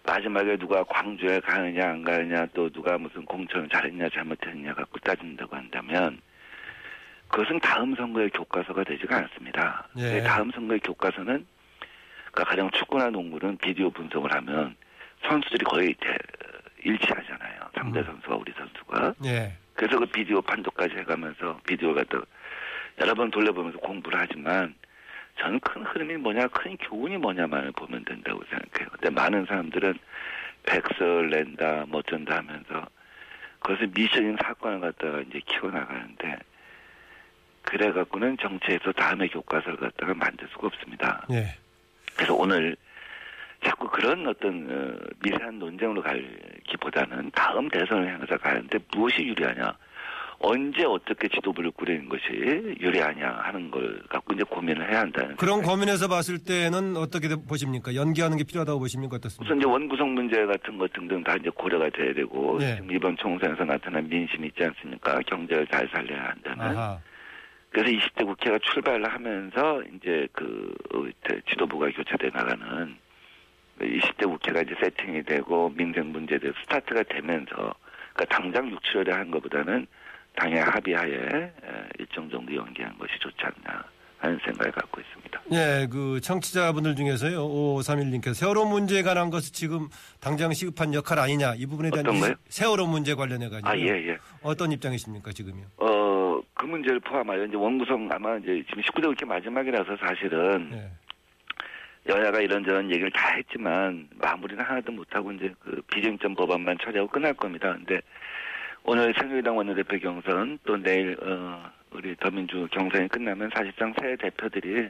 마지막에 0.07 0.57
누가 0.57 0.85
광주에 0.85 1.41
가느냐 1.41 1.91
안 1.91 2.05
가느냐 2.05 2.47
또 2.55 2.71
누가 2.71 2.97
무슨 2.97 3.25
공천을 3.25 3.69
잘했냐 3.71 4.09
잘못했냐 4.11 4.73
갖고 4.75 5.01
따진다고 5.01 5.57
한다면 5.57 6.21
그것은 7.29 7.61
다음 7.61 7.95
선거의 7.95 8.31
교과서가 8.31 8.85
되지가 8.85 9.17
않습니다. 9.17 9.87
예. 9.99 10.03
네, 10.15 10.23
다음 10.23 10.51
선거의 10.51 10.81
교과서는 10.81 11.47
그러니까 12.33 12.45
가령 12.45 12.71
축구나 12.71 13.11
농구는 13.11 13.57
비디오 13.59 13.91
분석을 13.91 14.33
하면 14.33 14.77
선수들이 15.27 15.65
거의 15.65 15.95
대- 16.01 16.17
일치하잖아요. 16.85 17.61
상대 17.75 18.01
음. 18.01 18.05
선수와 18.05 18.37
우리 18.37 18.53
선수가. 18.53 19.15
예. 19.25 19.53
그래서 19.75 19.99
그 19.99 20.07
비디오 20.07 20.41
판독까지 20.43 20.95
해가면서 20.97 21.61
비디오를 21.67 22.05
갖다 22.07 22.25
여러 23.01 23.15
번 23.15 23.31
돌려보면서 23.31 23.79
공부를 23.79 24.19
하지만 24.19 24.75
저는 25.39 25.61
큰 25.61 25.83
흐름이 25.85 26.17
뭐냐, 26.17 26.49
큰 26.49 26.77
교훈이 26.79 27.17
뭐냐만을 27.19 27.73
보면 27.73 28.05
된다고 28.05 28.43
생각해요. 28.49 28.89
근데 28.93 29.11
많은 29.11 29.45
사람들은 29.47 29.95
백설 30.65 31.31
낸다, 31.31 31.85
뭐 31.89 32.01
어쩐다 32.01 32.39
하면서 32.39 32.87
그것을 33.61 33.89
미션인 33.95 34.37
사건을 34.43 34.81
갖다가 34.81 35.21
이제 35.21 35.41
키워나가는데 35.47 36.37
그래갖고는 37.69 38.39
정치에서 38.41 38.93
다음의 38.93 39.29
교과서를 39.29 39.77
갖다가 39.77 40.15
만들 40.15 40.49
수가 40.53 40.69
없습니다. 40.69 41.27
예. 41.31 41.55
그래서 42.17 42.35
오늘 42.35 42.75
자꾸 43.63 43.89
그런 43.89 44.27
어떤 44.27 44.67
어, 44.71 44.97
미세한 45.23 45.59
논쟁으로 45.59 46.03
갈기보다는 46.03 47.31
다음 47.35 47.69
대선을 47.69 48.15
향해서 48.15 48.39
가는데 48.39 48.79
무엇이 48.95 49.23
유리하냐, 49.23 49.77
언제 50.39 50.85
어떻게 50.85 51.29
지도부를 51.29 51.73
꾸리는 51.73 52.09
것이 52.09 52.23
유리하냐 52.81 53.41
하는 53.43 53.71
걸 53.71 54.01
갖고 54.09 54.33
이제 54.35 54.45
고민을 54.45 54.91
해야 54.91 55.01
한다는. 55.01 55.37
그런 55.37 55.61
고민에서 55.61 56.09
봤을 56.09 56.39
때는 56.39 56.97
어떻게 56.97 57.29
보십니까? 57.37 57.95
연기하는 57.95 58.39
게 58.39 58.45
필요하다고 58.45 58.79
보십니까? 58.79 59.17
어떻습니까? 59.17 59.45
우선 59.45 59.59
이제 59.59 59.69
원구성 59.69 60.15
문제 60.15 60.47
같은 60.47 60.79
것 60.79 60.91
등등 60.95 61.23
다 61.23 61.35
이제 61.39 61.51
고려가 61.51 61.91
돼야 61.91 62.15
되고 62.15 62.57
네. 62.59 62.77
지금 62.77 62.93
이번 62.93 63.17
총선에서 63.19 63.65
나타난 63.65 64.09
민심이 64.09 64.47
있지 64.47 64.65
않습니까? 64.65 65.19
경제를 65.27 65.67
잘 65.67 65.87
살려야 65.93 66.31
한다는. 66.31 66.61
아하. 66.79 66.99
그래서 67.71 67.91
20대 67.91 68.25
국회가 68.27 68.59
출발을 68.59 69.13
하면서 69.13 69.83
이제 69.95 70.27
그 70.33 70.75
어, 70.95 71.05
지도부가 71.51 71.91
교체돼 71.91 72.31
나가는 72.33 72.97
20대 73.81 74.25
국회가 74.29 74.61
이제 74.63 74.75
세팅이 74.81 75.23
되고 75.25 75.71
민생 75.71 76.11
문제들 76.11 76.53
스타트가 76.63 77.03
되면서 77.05 77.75
그러니까 78.15 78.25
당장 78.37 78.71
6, 78.71 78.81
7월에 78.83 79.11
한 79.11 79.31
것보다는 79.31 79.87
당의 80.37 80.61
합의하에 80.63 81.11
에, 81.13 81.53
일정 81.99 82.29
정도 82.31 82.55
연기한 82.55 82.97
것이 82.99 83.13
좋지 83.21 83.37
않나 83.43 83.85
하는 84.19 84.39
생각을 84.45 84.73
갖고 84.73 85.01
있습니다. 85.01 85.41
예, 85.53 85.87
그 85.89 86.21
청취자분들 86.21 86.97
중에서요, 86.97 87.39
5531님께서 87.49 88.35
세월호 88.35 88.65
문제에 88.67 89.03
관한 89.03 89.31
것은 89.31 89.53
지금 89.53 89.89
당장 90.21 90.53
시급한 90.53 90.93
역할 90.95 91.21
아니냐, 91.21 91.55
이 91.57 91.67
부분에 91.67 91.91
대한 91.91 92.07
어떤 92.07 92.17
이- 92.17 92.21
거요? 92.21 92.35
세월호 92.49 92.87
문제 92.89 93.15
관련해 93.15 93.49
가지고. 93.49 93.69
아, 93.69 93.79
예, 93.79 93.87
예. 94.09 94.19
어떤 94.43 94.73
입장이십니까, 94.73 95.31
지금요? 95.33 95.63
어, 95.77 95.87
그 96.59 96.67
문제를 96.67 96.99
포함하여 97.01 97.45
이제 97.45 97.57
원구성 97.57 98.09
아마 98.11 98.37
이제 98.37 98.63
지금 98.69 98.83
19대 98.83 99.07
국회 99.07 99.25
마지막이라서 99.25 99.97
사실은 99.97 100.69
예. 100.73 102.13
여야가 102.13 102.41
이런저런 102.41 102.91
얘기를 102.91 103.11
다 103.13 103.35
했지만 103.37 104.09
마무리는 104.17 104.63
하나도 104.63 104.91
못하고 104.91 105.31
이제 105.33 105.55
그 105.61 105.81
비쟁점 105.93 106.35
법안만 106.35 106.79
처리하고 106.83 107.09
끝날 107.09 107.33
겁니다. 107.35 107.73
근데 107.75 108.01
오늘 108.83 109.15
새누리당 109.17 109.57
원내대표 109.57 109.99
경선 110.01 110.59
또 110.65 110.77
내일 110.77 111.17
어 111.23 111.71
우리 111.93 112.17
더민주 112.17 112.67
경선이 112.73 113.09
끝나면 113.09 113.51
사실상 113.55 113.95
새 114.01 114.17
대표들이 114.17 114.89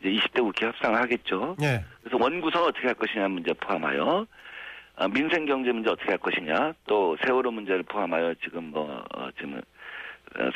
이제 0.00 0.08
20대 0.08 0.40
국회 0.40 0.66
협상을 0.66 0.98
하겠죠. 0.98 1.56
예. 1.60 1.84
그래서 2.02 2.16
원구성 2.18 2.64
어떻게 2.64 2.86
할 2.86 2.94
것이냐 2.94 3.28
문제 3.28 3.52
포함하여 3.52 4.26
아, 4.96 5.08
민생 5.08 5.44
경제 5.44 5.70
문제 5.70 5.90
어떻게 5.90 6.08
할 6.08 6.18
것이냐 6.18 6.72
또 6.86 7.14
세월호 7.26 7.50
문제를 7.50 7.82
포함하여 7.82 8.32
지금 8.42 8.70
뭐 8.70 9.04
어, 9.14 9.28
지금 9.36 9.56
어, 9.58 9.73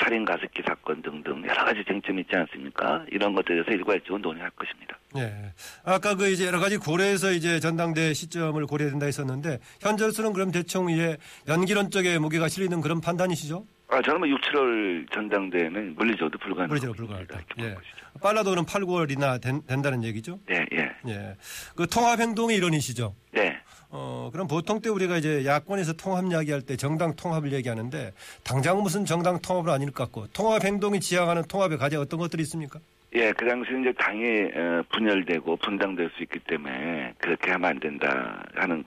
살인 0.03 0.25
가습기 0.25 0.63
사건 0.67 1.01
등등 1.03 1.43
여러 1.47 1.65
가지 1.65 1.85
쟁점이 1.87 2.23
있지 2.23 2.35
않습니까? 2.35 3.05
이런 3.11 3.35
것들에 3.35 3.63
대해서 3.63 3.71
일괄적으로 3.71 4.19
논의할 4.19 4.51
것입니다. 4.51 4.99
예. 5.17 5.53
아까 5.85 6.15
그 6.15 6.29
이제 6.29 6.47
여러 6.47 6.59
가지 6.59 6.77
고려해서 6.77 7.33
이제 7.33 7.61
전당대 7.61 8.13
시점을 8.13 8.67
고려해야 8.67 8.91
된다 8.91 9.07
했었는데, 9.07 9.59
현재로서는 9.81 10.33
그럼 10.33 10.51
대충 10.51 10.91
이제 10.91 11.17
연기론 11.47 11.91
쪽에 11.91 12.19
무게가 12.19 12.49
실리는 12.49 12.81
그런 12.81 13.01
판단이시죠? 13.01 13.65
아, 13.91 14.03
저는 14.03 14.19
뭐 14.19 14.29
6, 14.29 14.41
7월 14.43 15.13
전당대회는 15.13 15.95
물리적으로 15.95 16.39
불가능. 16.39 16.69
물리적으로 16.69 16.97
불가능하다. 16.97 17.39
예. 17.61 17.75
빨라도는 18.21 18.67
8, 18.67 18.83
9월이나 18.83 19.41
된, 19.41 19.63
다는 19.67 20.03
얘기죠? 20.05 20.41
네, 20.47 20.67
예. 20.73 20.91
예. 21.09 21.37
그 21.77 21.87
통합 21.87 22.19
행동의 22.21 22.57
일원이시죠? 22.57 23.15
네. 23.33 23.58
어, 23.91 24.29
그럼 24.33 24.47
보통 24.47 24.81
때 24.81 24.91
우리가 24.91 25.17
이제 25.17 25.45
야권에서 25.47 25.95
통합 25.95 26.25
이야기할 26.25 26.63
때 26.63 26.77
정당 26.77 27.17
통합을 27.17 27.53
얘기하는데 27.53 28.13
당장 28.45 28.83
무슨 28.83 29.05
정당 29.05 29.41
통합은 29.41 29.73
아닐 29.73 29.91
것 29.91 30.05
같고 30.05 30.27
통합 30.29 30.65
행동이 30.65 31.01
지향하는 31.01 31.45
통합의 31.45 31.79
과제 31.79 31.97
어떤 31.97 32.21
것들이 32.21 32.43
있습니까? 32.43 32.81
예, 33.15 33.33
그 33.33 33.49
당시 33.49 33.71
이제 33.81 33.93
당이 33.93 34.51
어, 34.55 34.83
분열되고 34.91 35.57
분당될 35.57 36.11
수 36.17 36.23
있기 36.23 36.39
때문에 36.41 37.15
그렇게 37.19 37.51
하면 37.53 37.71
안 37.71 37.81
된다 37.81 38.43
하는 38.55 38.85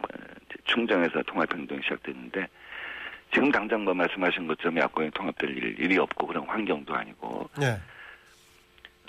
충정에서 0.66 1.24
통합 1.24 1.52
행동이 1.52 1.82
시작됐는데 1.82 2.48
지금 3.34 3.52
당장 3.52 3.84
뭐 3.84 3.94
말씀하신 3.94 4.46
것처럼 4.46 4.78
야권이 4.78 5.12
통합될 5.12 5.50
일, 5.50 5.80
일이 5.80 5.98
없고 5.98 6.28
그런 6.28 6.46
환경도 6.46 6.94
아니고 6.94 7.50
예. 7.64 7.80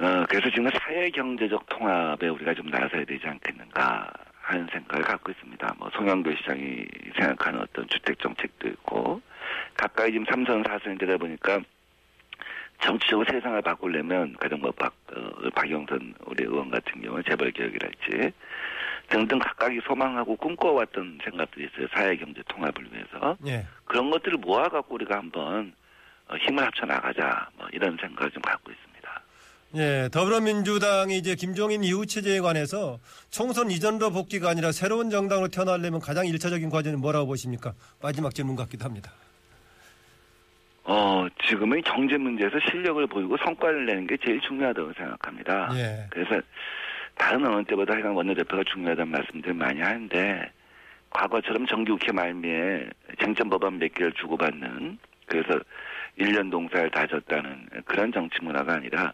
어, 0.03 0.25
그래서 0.27 0.49
지금 0.49 0.71
사회 0.71 1.11
경제적 1.11 1.67
통합에 1.69 2.29
우리가 2.29 2.55
좀 2.55 2.67
나서야 2.69 3.05
되지 3.05 3.27
않겠는가 3.27 4.11
하는 4.43 4.67
생각을 4.73 5.05
갖고 5.05 5.31
있습니다. 5.31 5.75
뭐 5.79 5.89
송영교 5.95 6.35
시장이 6.37 6.85
생각하는 7.17 7.61
어떤 7.61 7.89
주택 7.89 8.19
정책도 8.19 8.69
있고 8.69 9.23
가까이 9.77 10.11
지금 10.13 10.27
삼선 10.29 10.65
사선이 10.67 10.99
되다 10.99 11.17
보니까 11.17 11.61
정치적으로 12.81 13.27
세상을 13.31 13.63
바꾸려면 13.63 14.35
가령 14.41 14.61
뭐 14.61 14.73
박, 14.73 14.93
어, 15.15 15.51
박영선 15.55 16.15
우리 16.27 16.45
의원 16.45 16.71
같은 16.71 17.01
경우는 17.01 17.23
재벌 17.29 17.53
개혁이랄지 17.53 18.33
등등 19.09 19.39
각각이 19.39 19.81
소망하고 19.85 20.37
꿈꿔왔던 20.37 21.21
생각들이 21.23 21.67
있어요. 21.67 21.87
사회 21.95 22.17
경제 22.17 22.43
통합을 22.49 22.89
위해서 22.93 23.37
예. 23.47 23.65
그런 23.85 24.11
것들을 24.11 24.39
모아갖고 24.39 24.95
우리가 24.97 25.19
한번 25.19 25.73
어, 26.29 26.37
힘을 26.37 26.65
합쳐 26.65 26.85
나가자 26.85 27.49
뭐 27.57 27.69
이런 27.73 27.97
생각을 28.01 28.31
좀 28.33 28.43
갖고 28.43 28.73
있습니다. 28.73 28.92
예, 29.75 30.09
더불어민주당이 30.13 31.17
이제 31.17 31.35
김종인 31.35 31.83
이후 31.83 32.05
체제에 32.05 32.41
관해서 32.41 32.99
총선 33.31 33.71
이전으로 33.71 34.11
복귀가 34.11 34.51
아니라 34.51 34.71
새로운 34.71 35.09
정당으로 35.09 35.49
태어나려면 35.49 36.01
가장 36.01 36.27
일차적인 36.27 36.69
과제는 36.69 37.01
뭐라고 37.01 37.27
보십니까? 37.27 37.73
마지막 38.03 38.35
질문 38.35 38.55
같기도 38.55 38.85
합니다. 38.85 39.13
어, 40.85 41.27
지금은 41.47 41.81
경제 41.83 42.19
문제에서 42.19 42.59
실력을 42.71 43.07
보이고 43.07 43.37
성과를 43.39 43.87
내는 43.87 44.07
게 44.07 44.17
제일 44.23 44.41
중요하다고 44.41 44.93
생각합니다. 44.95 45.71
예. 45.75 46.07
그래서 46.11 46.43
다른 47.15 47.47
어느 47.47 47.65
때보다 47.65 47.95
하여간 47.95 48.13
원내대표가 48.13 48.65
중요하다는 48.73 49.11
말씀들 49.11 49.55
많이 49.55 49.81
하는데 49.81 50.51
과거처럼 51.11 51.67
정기국회 51.67 52.13
말미에 52.13 52.89
쟁점 53.21 53.49
법안 53.49 53.79
몇 53.79 53.93
개를 53.95 54.13
주고받는 54.13 54.99
그래서 55.27 55.61
1년 56.19 56.51
동사를 56.51 56.91
다졌다는 56.91 57.69
그런 57.85 58.13
정치 58.13 58.37
문화가 58.43 58.75
아니라 58.75 59.13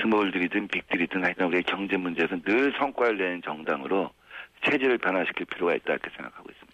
스몰들이든 0.00 0.68
빅들이든 0.68 1.24
하여간 1.24 1.48
우리 1.48 1.62
경제 1.62 1.96
문제에서 1.96 2.36
늘 2.46 2.72
성과를 2.78 3.18
내는 3.18 3.42
정당으로 3.44 4.10
체제를 4.64 4.98
변화시킬 4.98 5.46
필요가 5.46 5.74
있다 5.74 5.92
이렇게 5.92 6.10
생각하고 6.16 6.50
있습니다. 6.50 6.70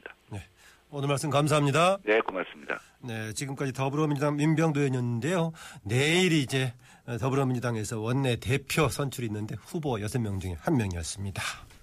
오늘 0.88 1.08
말씀 1.08 1.30
감사합니다. 1.30 1.98
네, 2.04 2.20
고맙습니다. 2.20 2.78
네, 3.00 3.32
지금까지 3.32 3.72
더불어민주당 3.72 4.36
민병도 4.36 4.80
의원이었는데요. 4.80 5.52
내일이 5.82 6.40
이제 6.40 6.74
더불어민주당에서 7.20 8.00
원내 8.00 8.36
대표 8.36 8.88
선출이 8.88 9.26
있는데 9.26 9.56
후보 9.58 9.96
6명 9.96 10.40
중에 10.40 10.54
한 10.60 10.76
명이었습니다. 10.76 11.42